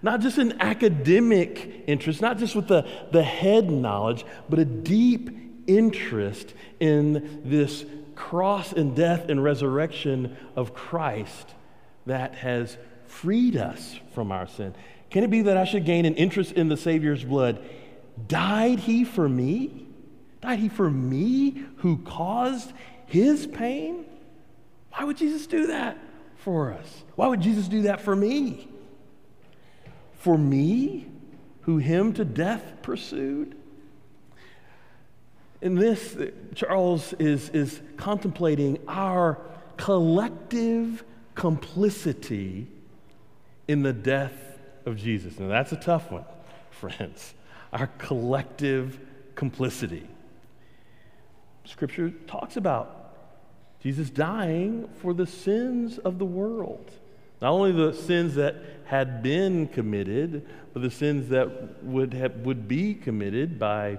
not 0.00 0.20
just 0.20 0.38
an 0.38 0.60
academic 0.60 1.84
interest, 1.86 2.20
not 2.20 2.38
just 2.38 2.54
with 2.54 2.68
the, 2.68 2.86
the 3.10 3.22
head 3.22 3.70
knowledge, 3.70 4.24
but 4.48 4.58
a 4.58 4.64
deep 4.64 5.30
interest 5.66 6.54
in 6.78 7.42
this 7.44 7.84
cross 8.14 8.72
and 8.72 8.94
death 8.94 9.28
and 9.28 9.42
resurrection 9.42 10.36
of 10.56 10.72
Christ 10.72 11.54
that 12.06 12.34
has 12.36 12.76
freed 13.06 13.56
us 13.56 13.98
from 14.14 14.32
our 14.32 14.46
sin. 14.46 14.74
Can 15.10 15.24
it 15.24 15.30
be 15.30 15.42
that 15.42 15.56
I 15.56 15.64
should 15.64 15.84
gain 15.84 16.04
an 16.04 16.14
interest 16.16 16.52
in 16.52 16.68
the 16.68 16.76
Savior's 16.76 17.24
blood? 17.24 17.64
Died 18.26 18.80
he 18.80 19.04
for 19.04 19.28
me? 19.28 19.86
Died 20.40 20.58
he 20.58 20.68
for 20.68 20.90
me 20.90 21.64
who 21.78 21.98
caused 21.98 22.72
his 23.06 23.46
pain? 23.46 24.04
Why 24.92 25.04
would 25.04 25.16
Jesus 25.16 25.46
do 25.46 25.68
that 25.68 25.98
for 26.36 26.72
us? 26.72 27.04
Why 27.16 27.28
would 27.28 27.40
Jesus 27.40 27.68
do 27.68 27.82
that 27.82 28.00
for 28.00 28.14
me? 28.14 28.68
For 30.14 30.36
me, 30.36 31.06
who 31.62 31.78
him 31.78 32.12
to 32.14 32.24
death 32.24 32.62
pursued? 32.82 33.56
In 35.60 35.76
this, 35.76 36.16
Charles 36.54 37.14
is, 37.14 37.48
is 37.50 37.80
contemplating 37.96 38.78
our 38.86 39.38
collective 39.76 41.04
complicity 41.34 42.66
in 43.68 43.82
the 43.82 43.92
death 43.92 44.32
of 44.86 44.96
Jesus. 44.96 45.38
Now, 45.38 45.48
that's 45.48 45.72
a 45.72 45.76
tough 45.76 46.10
one, 46.10 46.24
friends. 46.70 47.34
Our 47.72 47.88
collective 47.98 48.98
complicity. 49.34 50.06
Scripture 51.64 52.10
talks 52.26 52.56
about 52.56 53.14
Jesus 53.82 54.10
dying 54.10 54.88
for 55.00 55.12
the 55.12 55.26
sins 55.26 55.98
of 55.98 56.18
the 56.18 56.24
world. 56.24 56.90
Not 57.42 57.50
only 57.50 57.72
the 57.72 57.92
sins 57.92 58.36
that 58.36 58.56
had 58.84 59.22
been 59.22 59.66
committed, 59.66 60.46
but 60.72 60.82
the 60.82 60.90
sins 60.90 61.28
that 61.30 61.82
would, 61.82 62.14
have, 62.14 62.36
would 62.36 62.68
be 62.68 62.94
committed 62.94 63.58
by 63.58 63.98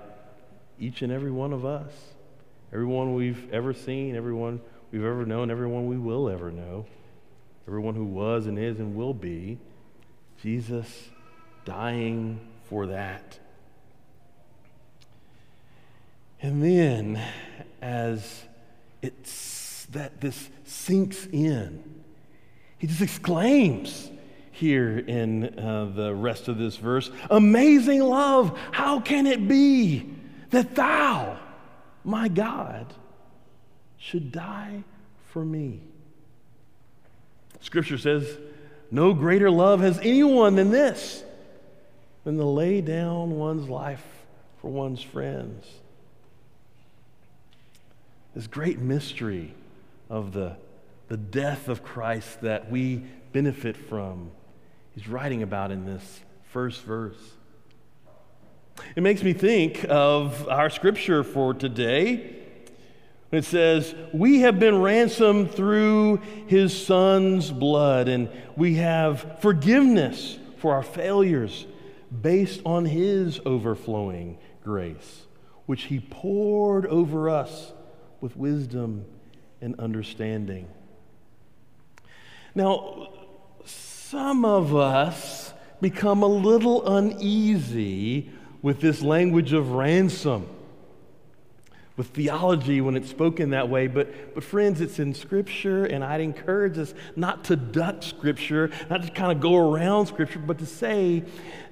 each 0.80 1.02
and 1.02 1.12
every 1.12 1.32
one 1.32 1.54
of 1.54 1.66
us. 1.66 1.92
Everyone 2.74 3.14
we've 3.14 3.52
ever 3.54 3.74
seen, 3.74 4.16
everyone 4.16 4.62
we've 4.92 5.04
ever 5.04 5.26
known, 5.26 5.52
everyone 5.52 5.88
we 5.88 5.98
will 5.98 6.30
ever 6.30 6.52
know, 6.52 6.86
everyone 7.68 7.96
who 7.96 8.06
was 8.06 8.46
and 8.46 8.60
is 8.60 8.80
and 8.80 8.96
will 8.96 9.14
be. 9.14 9.58
Jesus 10.42 11.10
dying 11.64 12.40
for 12.70 12.88
that. 12.88 13.40
And 16.42 16.64
then, 16.64 17.22
as 17.82 18.44
it's 19.02 19.86
that 19.92 20.22
this 20.22 20.50
sinks 20.64 21.26
in, 21.26 21.84
he 22.78 22.88
just 22.88 23.02
exclaims 23.02 24.12
here 24.52 25.00
in 25.00 25.58
uh, 25.58 25.92
the 25.94 26.14
rest 26.14 26.48
of 26.48 26.58
this 26.58 26.78
verse 26.78 27.10
Amazing 27.30 28.02
love, 28.02 28.58
how 28.72 29.00
can 29.00 29.26
it 29.26 29.48
be 29.48 30.10
that 30.52 30.76
thou, 30.76 31.38
my 32.04 32.28
God, 32.28 32.94
should 33.98 34.32
die 34.32 34.84
for 35.30 35.44
me. 35.44 35.82
Scripture 37.66 37.98
says, 37.98 38.38
No 38.92 39.16
greater 39.16 39.50
love 39.50 39.80
has 39.80 39.98
anyone 40.04 40.56
than 40.56 40.70
this, 40.70 41.24
than 42.24 42.38
to 42.38 42.46
lay 42.46 42.80
down 42.80 43.32
one's 43.32 43.68
life 43.68 44.06
for 44.62 44.70
one's 44.70 45.02
friends. 45.02 45.66
This 48.36 48.46
great 48.46 48.78
mystery 48.78 49.56
of 50.12 50.32
the, 50.32 50.58
the 51.08 51.18
death 51.18 51.68
of 51.68 51.84
Christ 51.84 52.42
that 52.42 52.70
we 52.70 52.98
benefit 53.34 53.76
from, 53.76 54.30
he's 54.94 55.08
writing 55.08 55.42
about 55.42 55.72
in 55.72 55.88
this 55.88 56.20
first 56.52 56.84
verse. 56.84 57.18
It 58.96 59.02
makes 59.02 59.24
me 59.24 59.34
think 59.34 59.88
of 59.90 60.48
our 60.50 60.70
scripture 60.70 61.24
for 61.24 61.56
today. 61.56 62.45
It 63.36 63.46
says, 63.46 63.94
We 64.14 64.42
have 64.42 64.60
been 64.60 64.82
ransomed 64.82 65.52
through 65.52 66.18
his 66.48 66.86
son's 66.86 67.52
blood, 67.52 68.08
and 68.08 68.30
we 68.56 68.76
have 68.76 69.40
forgiveness 69.42 70.38
for 70.58 70.74
our 70.74 70.84
failures 70.84 71.66
based 72.22 72.62
on 72.66 72.86
his 72.86 73.40
overflowing 73.46 74.38
grace, 74.64 75.24
which 75.66 75.84
he 75.84 76.00
poured 76.00 76.86
over 76.86 77.30
us 77.30 77.74
with 78.22 78.38
wisdom 78.38 79.06
and 79.62 79.80
understanding. 79.80 80.68
Now, 82.54 83.10
some 83.66 84.46
of 84.46 84.76
us 84.76 85.54
become 85.82 86.24
a 86.24 86.28
little 86.28 86.88
uneasy 86.98 88.32
with 88.62 88.80
this 88.80 89.02
language 89.02 89.54
of 89.54 89.72
ransom, 89.72 90.48
with 91.98 92.08
theology 92.08 92.82
when 92.82 92.96
it's 92.96 93.10
spoken 93.10 93.52
that 93.52 93.70
way. 93.70 93.88
But, 93.88 94.36
but 94.36 94.44
friends, 94.44 94.82
it's 94.82 95.00
in 95.00 95.14
Scripture, 95.14 95.86
and 95.86 96.04
I'd 96.04 96.22
encourage 96.22 96.78
us 96.78 96.94
not 97.16 97.46
to 97.46 97.56
duck 97.56 98.04
Scripture, 98.04 98.72
not 98.90 99.04
to 99.04 99.10
kind 99.10 99.32
of 99.32 99.40
go 99.40 99.56
around 99.56 100.08
Scripture, 100.08 100.40
but 100.40 100.60
to 100.60 100.66
say 100.66 101.24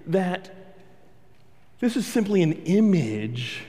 that 0.07 0.53
this 1.79 1.97
is 1.97 2.07
simply 2.07 2.41
an 2.41 2.53
image 2.53 3.65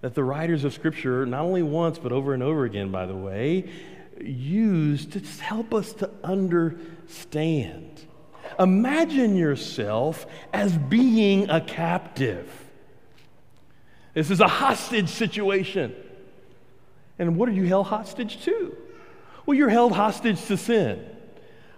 that 0.00 0.14
the 0.14 0.24
writers 0.24 0.64
of 0.64 0.72
Scripture, 0.72 1.24
not 1.24 1.42
only 1.42 1.62
once, 1.62 1.98
but 1.98 2.10
over 2.10 2.34
and 2.34 2.42
over 2.42 2.64
again, 2.64 2.90
by 2.90 3.06
the 3.06 3.14
way, 3.14 3.70
use 4.20 5.06
to 5.06 5.20
help 5.42 5.72
us 5.72 5.92
to 5.92 6.10
understand 6.24 8.06
Imagine 8.58 9.36
yourself 9.36 10.26
as 10.52 10.76
being 10.76 11.48
a 11.50 11.60
captive. 11.60 12.61
This 14.14 14.30
is 14.30 14.40
a 14.40 14.48
hostage 14.48 15.08
situation. 15.08 15.94
And 17.18 17.36
what 17.36 17.48
are 17.48 17.52
you 17.52 17.64
held 17.64 17.86
hostage 17.86 18.42
to? 18.44 18.76
Well, 19.46 19.56
you're 19.56 19.68
held 19.68 19.92
hostage 19.92 20.44
to 20.46 20.56
sin. 20.56 21.04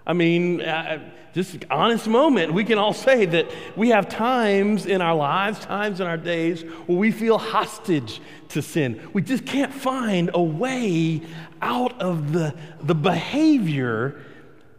I 0.06 0.12
mean, 0.12 0.60
uh, 0.60 1.10
just 1.32 1.64
honest 1.70 2.06
moment, 2.06 2.52
we 2.52 2.64
can 2.64 2.78
all 2.78 2.92
say 2.92 3.24
that 3.26 3.50
we 3.76 3.88
have 3.88 4.08
times 4.08 4.86
in 4.86 5.00
our 5.00 5.14
lives, 5.14 5.58
times 5.60 6.00
in 6.00 6.06
our 6.06 6.16
days 6.16 6.62
where 6.86 6.98
we 6.98 7.10
feel 7.10 7.38
hostage 7.38 8.20
to 8.50 8.62
sin. 8.62 9.00
We 9.12 9.22
just 9.22 9.46
can't 9.46 9.72
find 9.72 10.30
a 10.34 10.42
way 10.42 11.22
out 11.62 12.00
of 12.00 12.32
the, 12.32 12.54
the 12.82 12.94
behavior 12.94 14.20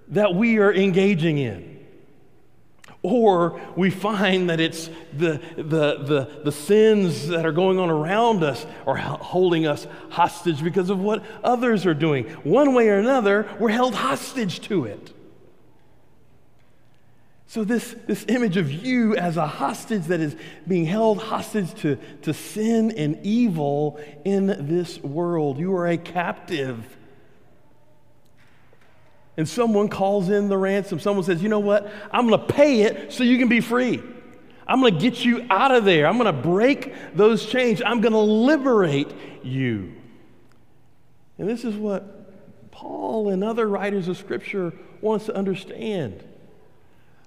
that 0.09 0.35
we 0.35 0.59
are 0.59 0.73
engaging 0.73 1.39
in. 1.39 1.74
Or 3.05 3.61
we 3.75 3.91
find 3.91 4.49
that 4.49 4.59
it's 4.59 4.89
the, 5.13 5.39
the, 5.55 5.61
the, 5.61 6.41
the 6.43 6.51
sins 6.51 7.27
that 7.27 7.45
are 7.45 7.51
going 7.51 7.77
on 7.77 7.91
around 7.91 8.43
us 8.43 8.65
are 8.87 8.97
holding 8.97 9.67
us 9.67 9.85
hostage 10.09 10.63
because 10.63 10.89
of 10.89 10.99
what 10.99 11.23
others 11.43 11.85
are 11.85 11.93
doing. 11.93 12.25
One 12.43 12.73
way 12.73 12.89
or 12.89 12.97
another, 12.97 13.47
we're 13.59 13.69
held 13.69 13.93
hostage 13.93 14.61
to 14.61 14.85
it. 14.85 15.13
So, 17.47 17.63
this, 17.63 17.95
this 18.07 18.25
image 18.27 18.57
of 18.57 18.71
you 18.71 19.15
as 19.15 19.37
a 19.37 19.45
hostage 19.45 20.05
that 20.05 20.19
is 20.19 20.35
being 20.67 20.85
held 20.85 21.19
hostage 21.19 21.73
to, 21.81 21.97
to 22.23 22.33
sin 22.33 22.91
and 22.91 23.19
evil 23.23 23.99
in 24.25 24.47
this 24.67 24.99
world, 24.99 25.59
you 25.59 25.75
are 25.75 25.87
a 25.87 25.97
captive 25.97 26.97
and 29.37 29.47
someone 29.47 29.89
calls 29.89 30.29
in 30.29 30.47
the 30.47 30.57
ransom, 30.57 30.99
someone 30.99 31.23
says, 31.23 31.43
you 31.43 31.49
know 31.49 31.59
what? 31.59 31.91
I'm 32.11 32.27
going 32.27 32.39
to 32.39 32.53
pay 32.53 32.81
it 32.81 33.11
so 33.11 33.23
you 33.23 33.37
can 33.37 33.49
be 33.49 33.61
free. 33.61 34.01
I'm 34.67 34.81
going 34.81 34.93
to 34.93 34.99
get 34.99 35.23
you 35.23 35.45
out 35.49 35.71
of 35.71 35.85
there. 35.85 36.07
I'm 36.07 36.17
going 36.17 36.33
to 36.33 36.41
break 36.41 36.93
those 37.13 37.45
chains. 37.45 37.81
I'm 37.85 38.01
going 38.01 38.13
to 38.13 38.19
liberate 38.19 39.13
you. 39.43 39.93
And 41.37 41.47
this 41.47 41.63
is 41.63 41.75
what 41.75 42.71
Paul 42.71 43.29
and 43.29 43.43
other 43.43 43.67
writers 43.67 44.07
of 44.07 44.17
Scripture 44.17 44.73
want 45.01 45.21
us 45.21 45.25
to 45.27 45.35
understand. 45.35 46.23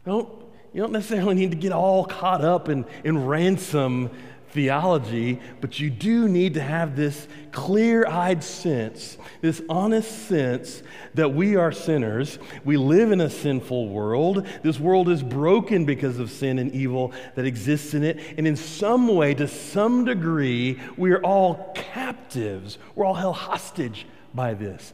Don't, 0.05 0.29
you 0.73 0.81
don't 0.81 0.93
necessarily 0.93 1.35
need 1.35 1.51
to 1.53 1.57
get 1.57 1.73
all 1.73 2.05
caught 2.05 2.45
up 2.45 2.69
in, 2.69 2.87
in 3.05 3.27
ransom 3.27 4.11
theology, 4.51 5.41
but 5.61 5.79
you 5.79 5.91
do 5.91 6.29
need 6.29 6.55
to 6.55 6.61
have 6.61 6.97
this 6.97 7.29
clear 7.53 8.07
eyed 8.07 8.43
sense, 8.43 9.19
this 9.41 9.61
honest 9.69 10.27
sense 10.29 10.83
that 11.15 11.35
we 11.35 11.57
are 11.57 11.73
sinners. 11.73 12.39
We 12.65 12.77
live 12.77 13.13
in 13.13 13.21
a 13.21 13.31
sinful 13.31 13.89
world. 13.89 14.47
This 14.63 14.81
world 14.81 15.09
is 15.09 15.23
broken 15.23 15.85
because 15.85 16.19
of 16.19 16.31
sin 16.31 16.59
and 16.59 16.73
evil 16.73 17.13
that 17.35 17.45
exists 17.45 17.95
in 17.95 18.03
it. 18.05 18.19
And 18.39 18.47
in 18.47 18.57
some 18.57 19.09
way, 19.09 19.35
to 19.35 19.49
some 19.49 20.05
degree, 20.05 20.81
we 20.97 21.13
are 21.13 21.23
all 21.23 21.73
captives. 21.75 22.79
We're 22.95 23.05
all 23.05 23.15
held 23.15 23.37
hostage 23.37 24.07
by 24.35 24.55
this. 24.55 24.93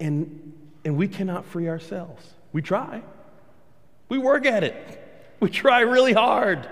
And, 0.00 0.52
and 0.84 0.96
we 0.96 1.08
cannot 1.08 1.46
free 1.46 1.68
ourselves. 1.68 2.24
We 2.52 2.62
try, 2.62 3.02
we 4.08 4.18
work 4.18 4.46
at 4.46 4.64
it, 4.64 5.02
we 5.40 5.50
try 5.50 5.80
really 5.80 6.12
hard 6.12 6.66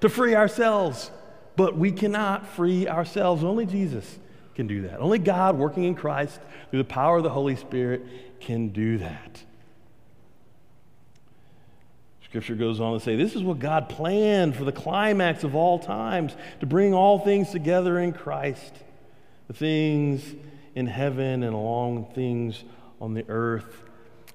to 0.00 0.08
free 0.08 0.34
ourselves. 0.34 1.10
But 1.56 1.76
we 1.76 1.92
cannot 1.92 2.46
free 2.46 2.88
ourselves. 2.88 3.44
Only 3.44 3.66
Jesus 3.66 4.18
can 4.54 4.66
do 4.66 4.82
that. 4.82 5.00
Only 5.00 5.18
God, 5.18 5.56
working 5.56 5.84
in 5.84 5.94
Christ 5.94 6.40
through 6.70 6.80
the 6.80 6.88
power 6.88 7.18
of 7.18 7.22
the 7.22 7.30
Holy 7.30 7.56
Spirit, 7.56 8.04
can 8.40 8.68
do 8.68 8.98
that. 8.98 9.42
Scripture 12.24 12.56
goes 12.56 12.80
on 12.80 12.98
to 12.98 13.04
say, 13.04 13.14
This 13.14 13.36
is 13.36 13.42
what 13.44 13.60
God 13.60 13.88
planned 13.88 14.56
for 14.56 14.64
the 14.64 14.72
climax 14.72 15.44
of 15.44 15.54
all 15.54 15.78
times 15.78 16.34
to 16.58 16.66
bring 16.66 16.92
all 16.92 17.20
things 17.20 17.50
together 17.50 17.98
in 18.00 18.12
Christ. 18.12 18.74
The 19.46 19.54
things 19.54 20.34
in 20.74 20.86
heaven 20.86 21.44
and 21.44 21.54
along 21.54 22.06
things 22.14 22.64
on 23.00 23.14
the 23.14 23.24
earth. 23.28 23.84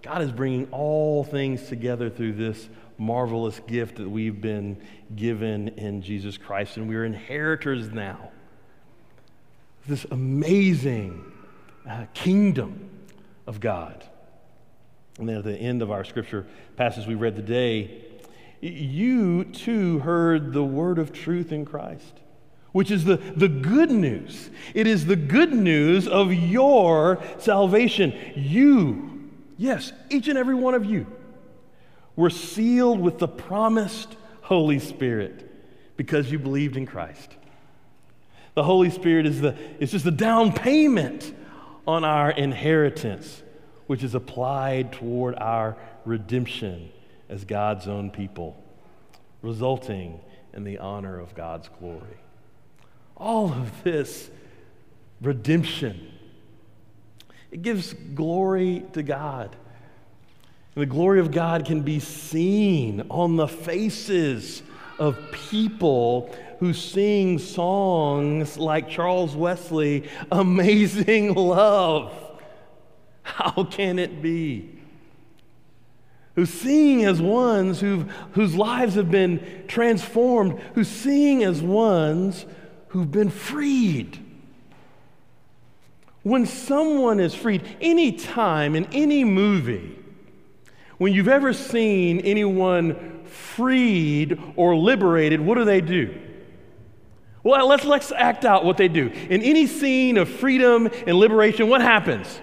God 0.01 0.21
is 0.21 0.31
bringing 0.31 0.69
all 0.71 1.25
things 1.25 1.67
together 1.67 2.09
through 2.09 2.33
this 2.33 2.69
marvelous 2.99 3.59
gift 3.67 3.95
that 3.95 4.09
we've 4.09 4.41
been 4.41 4.77
given 5.15 5.69
in 5.69 6.01
Jesus 6.01 6.37
Christ, 6.37 6.77
and 6.77 6.87
we're 6.87 7.05
inheritors 7.05 7.89
now. 7.89 8.31
This 9.87 10.05
amazing 10.11 11.31
uh, 11.89 12.05
kingdom 12.13 12.89
of 13.47 13.59
God. 13.59 14.03
And 15.17 15.27
then 15.27 15.37
at 15.37 15.43
the 15.43 15.57
end 15.57 15.81
of 15.81 15.91
our 15.91 16.03
scripture 16.03 16.45
passage 16.77 17.07
we 17.07 17.15
read 17.15 17.35
today, 17.35 18.05
you 18.61 19.45
too 19.45 19.99
heard 19.99 20.53
the 20.53 20.63
word 20.63 20.99
of 20.99 21.11
truth 21.11 21.51
in 21.51 21.65
Christ, 21.65 22.19
which 22.73 22.91
is 22.91 23.05
the, 23.05 23.17
the 23.17 23.47
good 23.47 23.89
news. 23.89 24.49
It 24.73 24.85
is 24.85 25.05
the 25.05 25.15
good 25.15 25.53
news 25.53 26.07
of 26.07 26.33
your 26.33 27.23
salvation. 27.37 28.13
You, 28.35 29.29
yes, 29.57 29.93
each 30.09 30.27
and 30.27 30.37
every 30.37 30.55
one 30.55 30.73
of 30.73 30.85
you, 30.85 31.07
were 32.19 32.29
sealed 32.29 32.99
with 32.99 33.17
the 33.17 33.29
promised 33.29 34.17
Holy 34.41 34.77
Spirit 34.77 35.49
because 35.95 36.29
you 36.29 36.37
believed 36.37 36.75
in 36.75 36.85
Christ. 36.85 37.33
The 38.55 38.63
Holy 38.63 38.89
Spirit 38.89 39.25
is, 39.25 39.39
the, 39.39 39.55
is 39.79 39.91
just 39.91 40.03
the 40.03 40.11
down 40.11 40.51
payment 40.51 41.33
on 41.87 42.03
our 42.03 42.29
inheritance 42.29 43.41
which 43.87 44.03
is 44.03 44.15
applied 44.15 44.91
toward 44.91 45.33
our 45.35 45.77
redemption 46.03 46.89
as 47.29 47.45
God's 47.45 47.87
own 47.87 48.11
people, 48.11 48.61
resulting 49.41 50.19
in 50.53 50.65
the 50.65 50.77
honor 50.79 51.17
of 51.21 51.33
God's 51.35 51.69
glory. 51.79 52.17
All 53.15 53.49
of 53.49 53.81
this 53.85 54.29
redemption, 55.21 56.11
it 57.49 57.61
gives 57.61 57.93
glory 57.93 58.83
to 58.91 59.03
God. 59.03 59.55
The 60.75 60.85
glory 60.85 61.19
of 61.19 61.31
God 61.31 61.65
can 61.65 61.81
be 61.81 61.99
seen 61.99 63.03
on 63.09 63.35
the 63.35 63.47
faces 63.47 64.63
of 64.97 65.17
people 65.31 66.33
who 66.59 66.73
sing 66.73 67.39
songs 67.39 68.57
like 68.57 68.89
Charles 68.89 69.35
Wesley, 69.35 70.09
Amazing 70.31 71.33
Love. 71.33 72.13
How 73.23 73.63
can 73.63 73.99
it 73.99 74.21
be? 74.21 74.77
Who 76.35 76.45
sing 76.45 77.03
as 77.03 77.21
ones 77.21 77.81
whose 77.81 78.55
lives 78.55 78.95
have 78.95 79.11
been 79.11 79.65
transformed, 79.67 80.59
who 80.75 80.83
sing 80.83 81.43
as 81.43 81.61
ones 81.61 82.45
who've 82.89 83.11
been 83.11 83.29
freed. 83.29 84.17
When 86.23 86.45
someone 86.45 87.19
is 87.19 87.35
freed, 87.35 87.63
any 87.81 88.13
time 88.13 88.75
in 88.75 88.85
any 88.93 89.23
movie, 89.23 89.98
when 90.99 91.13
you've 91.13 91.29
ever 91.29 91.53
seen 91.53 92.19
anyone 92.19 93.23
freed 93.25 94.39
or 94.55 94.75
liberated, 94.75 95.41
what 95.41 95.55
do 95.55 95.65
they 95.65 95.81
do? 95.81 96.15
Well, 97.41 97.67
let's, 97.67 97.85
let's 97.85 98.11
act 98.11 98.43
out 98.43 98.65
what 98.65 98.75
they 98.75 98.89
do. 98.89 99.07
In 99.07 99.41
any 99.41 99.65
scene 99.65 100.17
of 100.17 100.29
freedom 100.29 100.89
and 101.07 101.17
liberation, 101.17 101.69
what 101.69 101.81
happens? 101.81 102.41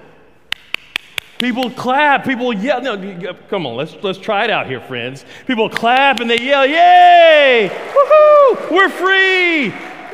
People 1.39 1.71
clap, 1.71 2.25
people 2.25 2.51
yell. 2.55 2.81
No, 2.81 3.35
come 3.51 3.67
on, 3.67 3.77
let's, 3.77 3.95
let's 4.03 4.19
try 4.19 4.45
it 4.45 4.51
out 4.51 4.67
here, 4.67 4.81
friends. 4.81 5.27
People 5.47 5.69
clap 5.69 6.21
and 6.21 6.31
they 6.31 6.41
yell, 6.41 6.67
Yay! 6.67 7.71
Woohoo! 7.71 8.71
We're 8.71 8.89
free! 8.89 9.67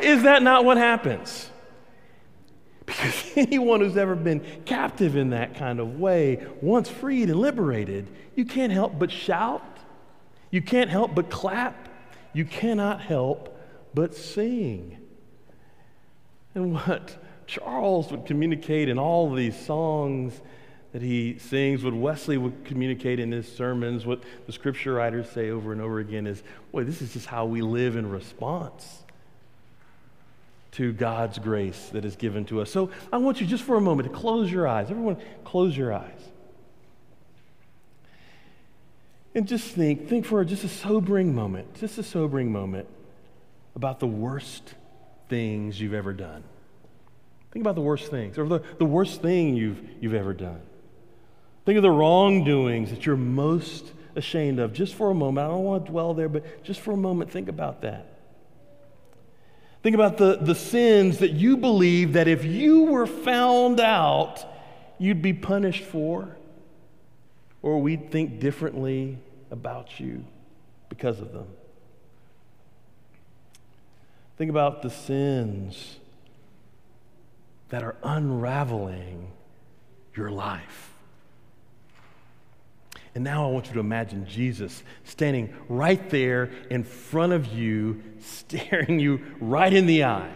Is 0.04 0.24
that 0.24 0.42
not 0.42 0.64
what 0.64 0.78
happens? 0.78 1.51
Because 2.92 3.32
anyone 3.36 3.80
who's 3.80 3.96
ever 3.96 4.14
been 4.14 4.40
captive 4.64 5.16
in 5.16 5.30
that 5.30 5.54
kind 5.54 5.80
of 5.80 5.98
way, 5.98 6.46
once 6.60 6.88
freed 6.88 7.30
and 7.30 7.40
liberated, 7.40 8.08
you 8.36 8.44
can't 8.44 8.72
help 8.72 8.98
but 8.98 9.10
shout. 9.10 9.64
You 10.50 10.60
can't 10.60 10.90
help 10.90 11.14
but 11.14 11.30
clap. 11.30 11.88
You 12.32 12.44
cannot 12.44 13.00
help 13.00 13.58
but 13.94 14.14
sing. 14.14 14.98
And 16.54 16.74
what 16.74 17.16
Charles 17.46 18.10
would 18.10 18.26
communicate 18.26 18.88
in 18.88 18.98
all 18.98 19.32
these 19.32 19.58
songs 19.58 20.40
that 20.92 21.00
he 21.00 21.38
sings, 21.38 21.82
what 21.82 21.94
Wesley 21.94 22.36
would 22.36 22.66
communicate 22.66 23.18
in 23.18 23.32
his 23.32 23.50
sermons, 23.50 24.04
what 24.04 24.22
the 24.46 24.52
scripture 24.52 24.92
writers 24.92 25.30
say 25.30 25.50
over 25.50 25.72
and 25.72 25.80
over 25.80 26.00
again 26.00 26.26
is, 26.26 26.42
boy, 26.70 26.84
this 26.84 27.00
is 27.00 27.14
just 27.14 27.26
how 27.26 27.46
we 27.46 27.62
live 27.62 27.96
in 27.96 28.10
response 28.10 29.01
to 30.72 30.92
God's 30.92 31.38
grace 31.38 31.90
that 31.92 32.04
is 32.04 32.16
given 32.16 32.44
to 32.46 32.60
us. 32.60 32.70
So 32.70 32.90
I 33.12 33.18
want 33.18 33.40
you 33.40 33.46
just 33.46 33.62
for 33.62 33.76
a 33.76 33.80
moment 33.80 34.10
to 34.10 34.14
close 34.14 34.50
your 34.50 34.66
eyes. 34.66 34.90
Everyone, 34.90 35.16
close 35.44 35.76
your 35.76 35.92
eyes. 35.92 36.20
And 39.34 39.46
just 39.46 39.68
think, 39.68 40.08
think 40.08 40.26
for 40.26 40.44
just 40.44 40.64
a 40.64 40.68
sobering 40.68 41.34
moment, 41.34 41.74
just 41.74 41.98
a 41.98 42.02
sobering 42.02 42.52
moment 42.52 42.86
about 43.74 44.00
the 44.00 44.06
worst 44.06 44.74
things 45.28 45.80
you've 45.80 45.94
ever 45.94 46.12
done. 46.12 46.42
Think 47.52 47.62
about 47.62 47.74
the 47.74 47.82
worst 47.82 48.10
things, 48.10 48.38
or 48.38 48.46
the, 48.46 48.60
the 48.78 48.84
worst 48.84 49.20
thing 49.20 49.56
you've, 49.56 49.80
you've 50.00 50.14
ever 50.14 50.32
done. 50.32 50.60
Think 51.64 51.76
of 51.76 51.82
the 51.82 51.90
wrongdoings 51.90 52.90
that 52.90 53.06
you're 53.06 53.16
most 53.16 53.92
ashamed 54.16 54.58
of. 54.58 54.72
Just 54.72 54.94
for 54.94 55.10
a 55.10 55.14
moment. 55.14 55.46
I 55.46 55.50
don't 55.50 55.64
want 55.64 55.86
to 55.86 55.92
dwell 55.92 56.14
there, 56.14 56.28
but 56.28 56.64
just 56.64 56.80
for 56.80 56.92
a 56.92 56.96
moment, 56.96 57.30
think 57.30 57.48
about 57.48 57.82
that. 57.82 58.11
Think 59.82 59.94
about 59.94 60.16
the, 60.16 60.38
the 60.40 60.54
sins 60.54 61.18
that 61.18 61.32
you 61.32 61.56
believe 61.56 62.12
that 62.12 62.28
if 62.28 62.44
you 62.44 62.84
were 62.84 63.06
found 63.06 63.80
out, 63.80 64.44
you'd 64.98 65.22
be 65.22 65.32
punished 65.32 65.82
for, 65.82 66.36
or 67.62 67.80
we'd 67.80 68.12
think 68.12 68.38
differently 68.38 69.18
about 69.50 69.98
you 69.98 70.24
because 70.88 71.18
of 71.18 71.32
them. 71.32 71.48
Think 74.38 74.50
about 74.50 74.82
the 74.82 74.90
sins 74.90 75.96
that 77.70 77.82
are 77.82 77.96
unraveling 78.04 79.32
your 80.14 80.30
life. 80.30 80.91
And 83.14 83.24
now 83.24 83.46
I 83.46 83.50
want 83.50 83.66
you 83.66 83.74
to 83.74 83.80
imagine 83.80 84.26
Jesus 84.26 84.82
standing 85.04 85.54
right 85.68 86.08
there 86.10 86.50
in 86.70 86.82
front 86.82 87.32
of 87.32 87.46
you, 87.46 88.02
staring 88.20 88.98
you 88.98 89.20
right 89.40 89.72
in 89.72 89.86
the 89.86 90.04
eye. 90.04 90.32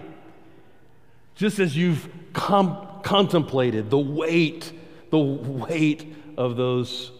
Just 1.34 1.58
as 1.58 1.76
you've 1.76 2.08
com- 2.32 2.86
contemplated 3.02 3.88
the 3.90 3.98
weight, 3.98 4.72
the 5.10 5.18
weight 5.18 6.14
of 6.36 6.56
those 6.56 7.12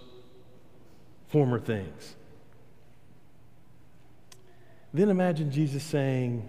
former 1.29 1.59
things. 1.59 2.15
Then 4.93 5.09
imagine 5.11 5.51
Jesus 5.51 5.83
saying, 5.83 6.49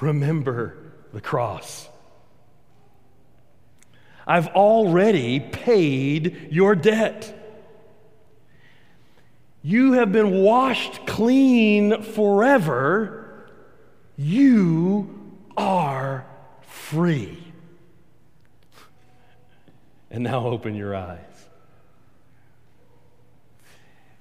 Remember 0.00 0.76
the 1.12 1.20
cross. 1.20 1.88
I've 4.26 4.48
already 4.48 5.38
paid 5.38 6.48
your 6.50 6.74
debt. 6.74 7.43
You 9.66 9.94
have 9.94 10.12
been 10.12 10.42
washed 10.42 11.06
clean 11.06 12.02
forever. 12.02 13.48
You 14.14 15.38
are 15.56 16.26
free. 16.60 17.42
And 20.10 20.22
now 20.22 20.46
open 20.46 20.74
your 20.74 20.94
eyes. 20.94 21.18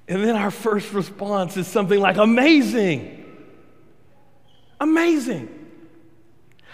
And 0.08 0.23
then 0.23 0.38
our 0.38 0.49
first 0.49 0.93
response 0.93 1.58
is 1.58 1.67
something 1.67 1.99
like 1.99 2.15
amazing. 2.15 3.25
Amazing. 4.79 5.49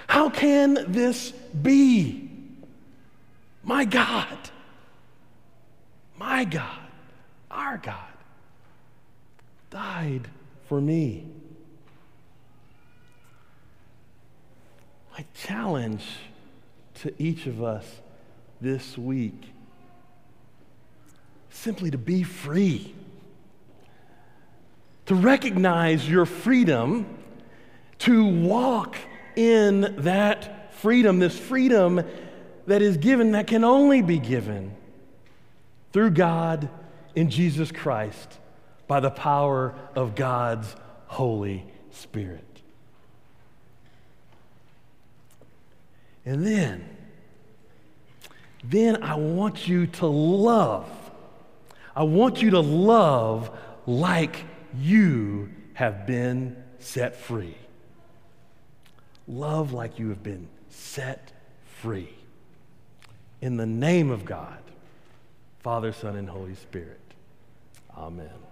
How 0.05 0.29
can 0.29 0.91
this 0.91 1.31
be? 1.31 2.29
My 3.63 3.85
God. 3.85 4.37
My 6.19 6.45
God. 6.45 6.79
Our 7.49 7.79
God 7.79 8.08
died 9.69 10.27
for 10.67 10.81
me. 10.81 11.25
My 15.11 15.25
challenge 15.33 16.05
to 17.01 17.13
each 17.21 17.45
of 17.45 17.63
us 17.63 17.85
this 18.61 18.97
week 18.97 19.51
simply 21.49 21.91
to 21.91 21.97
be 21.97 22.23
free, 22.23 22.93
to 25.05 25.15
recognize 25.15 26.09
your 26.09 26.25
freedom, 26.25 27.17
to 27.99 28.25
walk 28.25 28.95
in 29.35 29.95
that 29.99 30.73
freedom, 30.75 31.19
this 31.19 31.37
freedom 31.37 32.01
that 32.65 32.81
is 32.81 32.97
given, 32.97 33.31
that 33.31 33.47
can 33.47 33.63
only 33.63 34.01
be 34.01 34.19
given 34.19 34.73
through 35.91 36.11
God 36.11 36.69
in 37.15 37.29
Jesus 37.29 37.71
Christ 37.71 38.37
by 38.89 38.99
the 38.99 39.11
power 39.11 39.75
of 39.95 40.15
God's 40.15 40.75
Holy 41.05 41.63
Spirit. 41.91 42.43
And 46.25 46.43
then, 46.43 46.89
then 48.63 49.03
I 49.03 49.15
want 49.15 49.67
you 49.67 49.85
to 49.85 50.07
love. 50.07 50.89
I 51.95 52.01
want 52.01 52.41
you 52.41 52.49
to 52.49 52.59
love 52.59 53.55
like 53.85 54.43
you 54.75 55.51
have 55.75 56.07
been 56.07 56.61
set 56.79 57.15
free. 57.15 57.55
Love 59.27 59.71
like 59.71 59.99
you 59.99 60.09
have 60.09 60.23
been 60.23 60.47
set 60.69 61.31
free. 61.81 62.09
In 63.39 63.55
the 63.55 63.67
name 63.67 64.09
of 64.09 64.25
God, 64.25 64.57
Father, 65.59 65.93
Son, 65.93 66.15
and 66.15 66.27
Holy 66.27 66.55
Spirit. 66.55 66.99
Amen. 67.95 68.48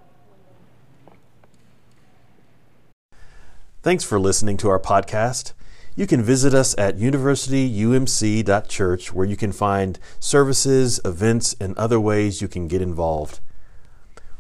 Thanks 3.83 4.03
for 4.03 4.19
listening 4.19 4.57
to 4.57 4.69
our 4.69 4.79
podcast. 4.79 5.53
You 5.95 6.07
can 6.07 6.23
visit 6.23 6.53
us 6.53 6.75
at 6.79 6.97
universityumc.church 6.97 9.13
where 9.13 9.25
you 9.25 9.37
can 9.37 9.51
find 9.51 9.99
services, 10.19 10.99
events, 11.05 11.55
and 11.59 11.77
other 11.77 11.99
ways 11.99 12.41
you 12.41 12.47
can 12.47 12.67
get 12.67 12.81
involved. 12.81 13.39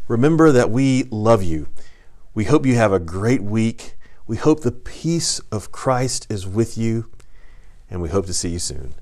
Remember 0.07 0.51
that 0.51 0.71
we 0.71 1.03
love 1.11 1.43
you. 1.43 1.67
We 2.33 2.45
hope 2.45 2.65
you 2.65 2.75
have 2.75 2.91
a 2.91 2.99
great 2.99 3.43
week. 3.43 3.95
We 4.25 4.37
hope 4.37 4.61
the 4.61 4.71
peace 4.71 5.39
of 5.51 5.71
Christ 5.71 6.25
is 6.29 6.47
with 6.47 6.75
you, 6.75 7.11
and 7.91 8.01
we 8.01 8.09
hope 8.09 8.25
to 8.25 8.33
see 8.33 8.49
you 8.49 8.59
soon. 8.59 8.95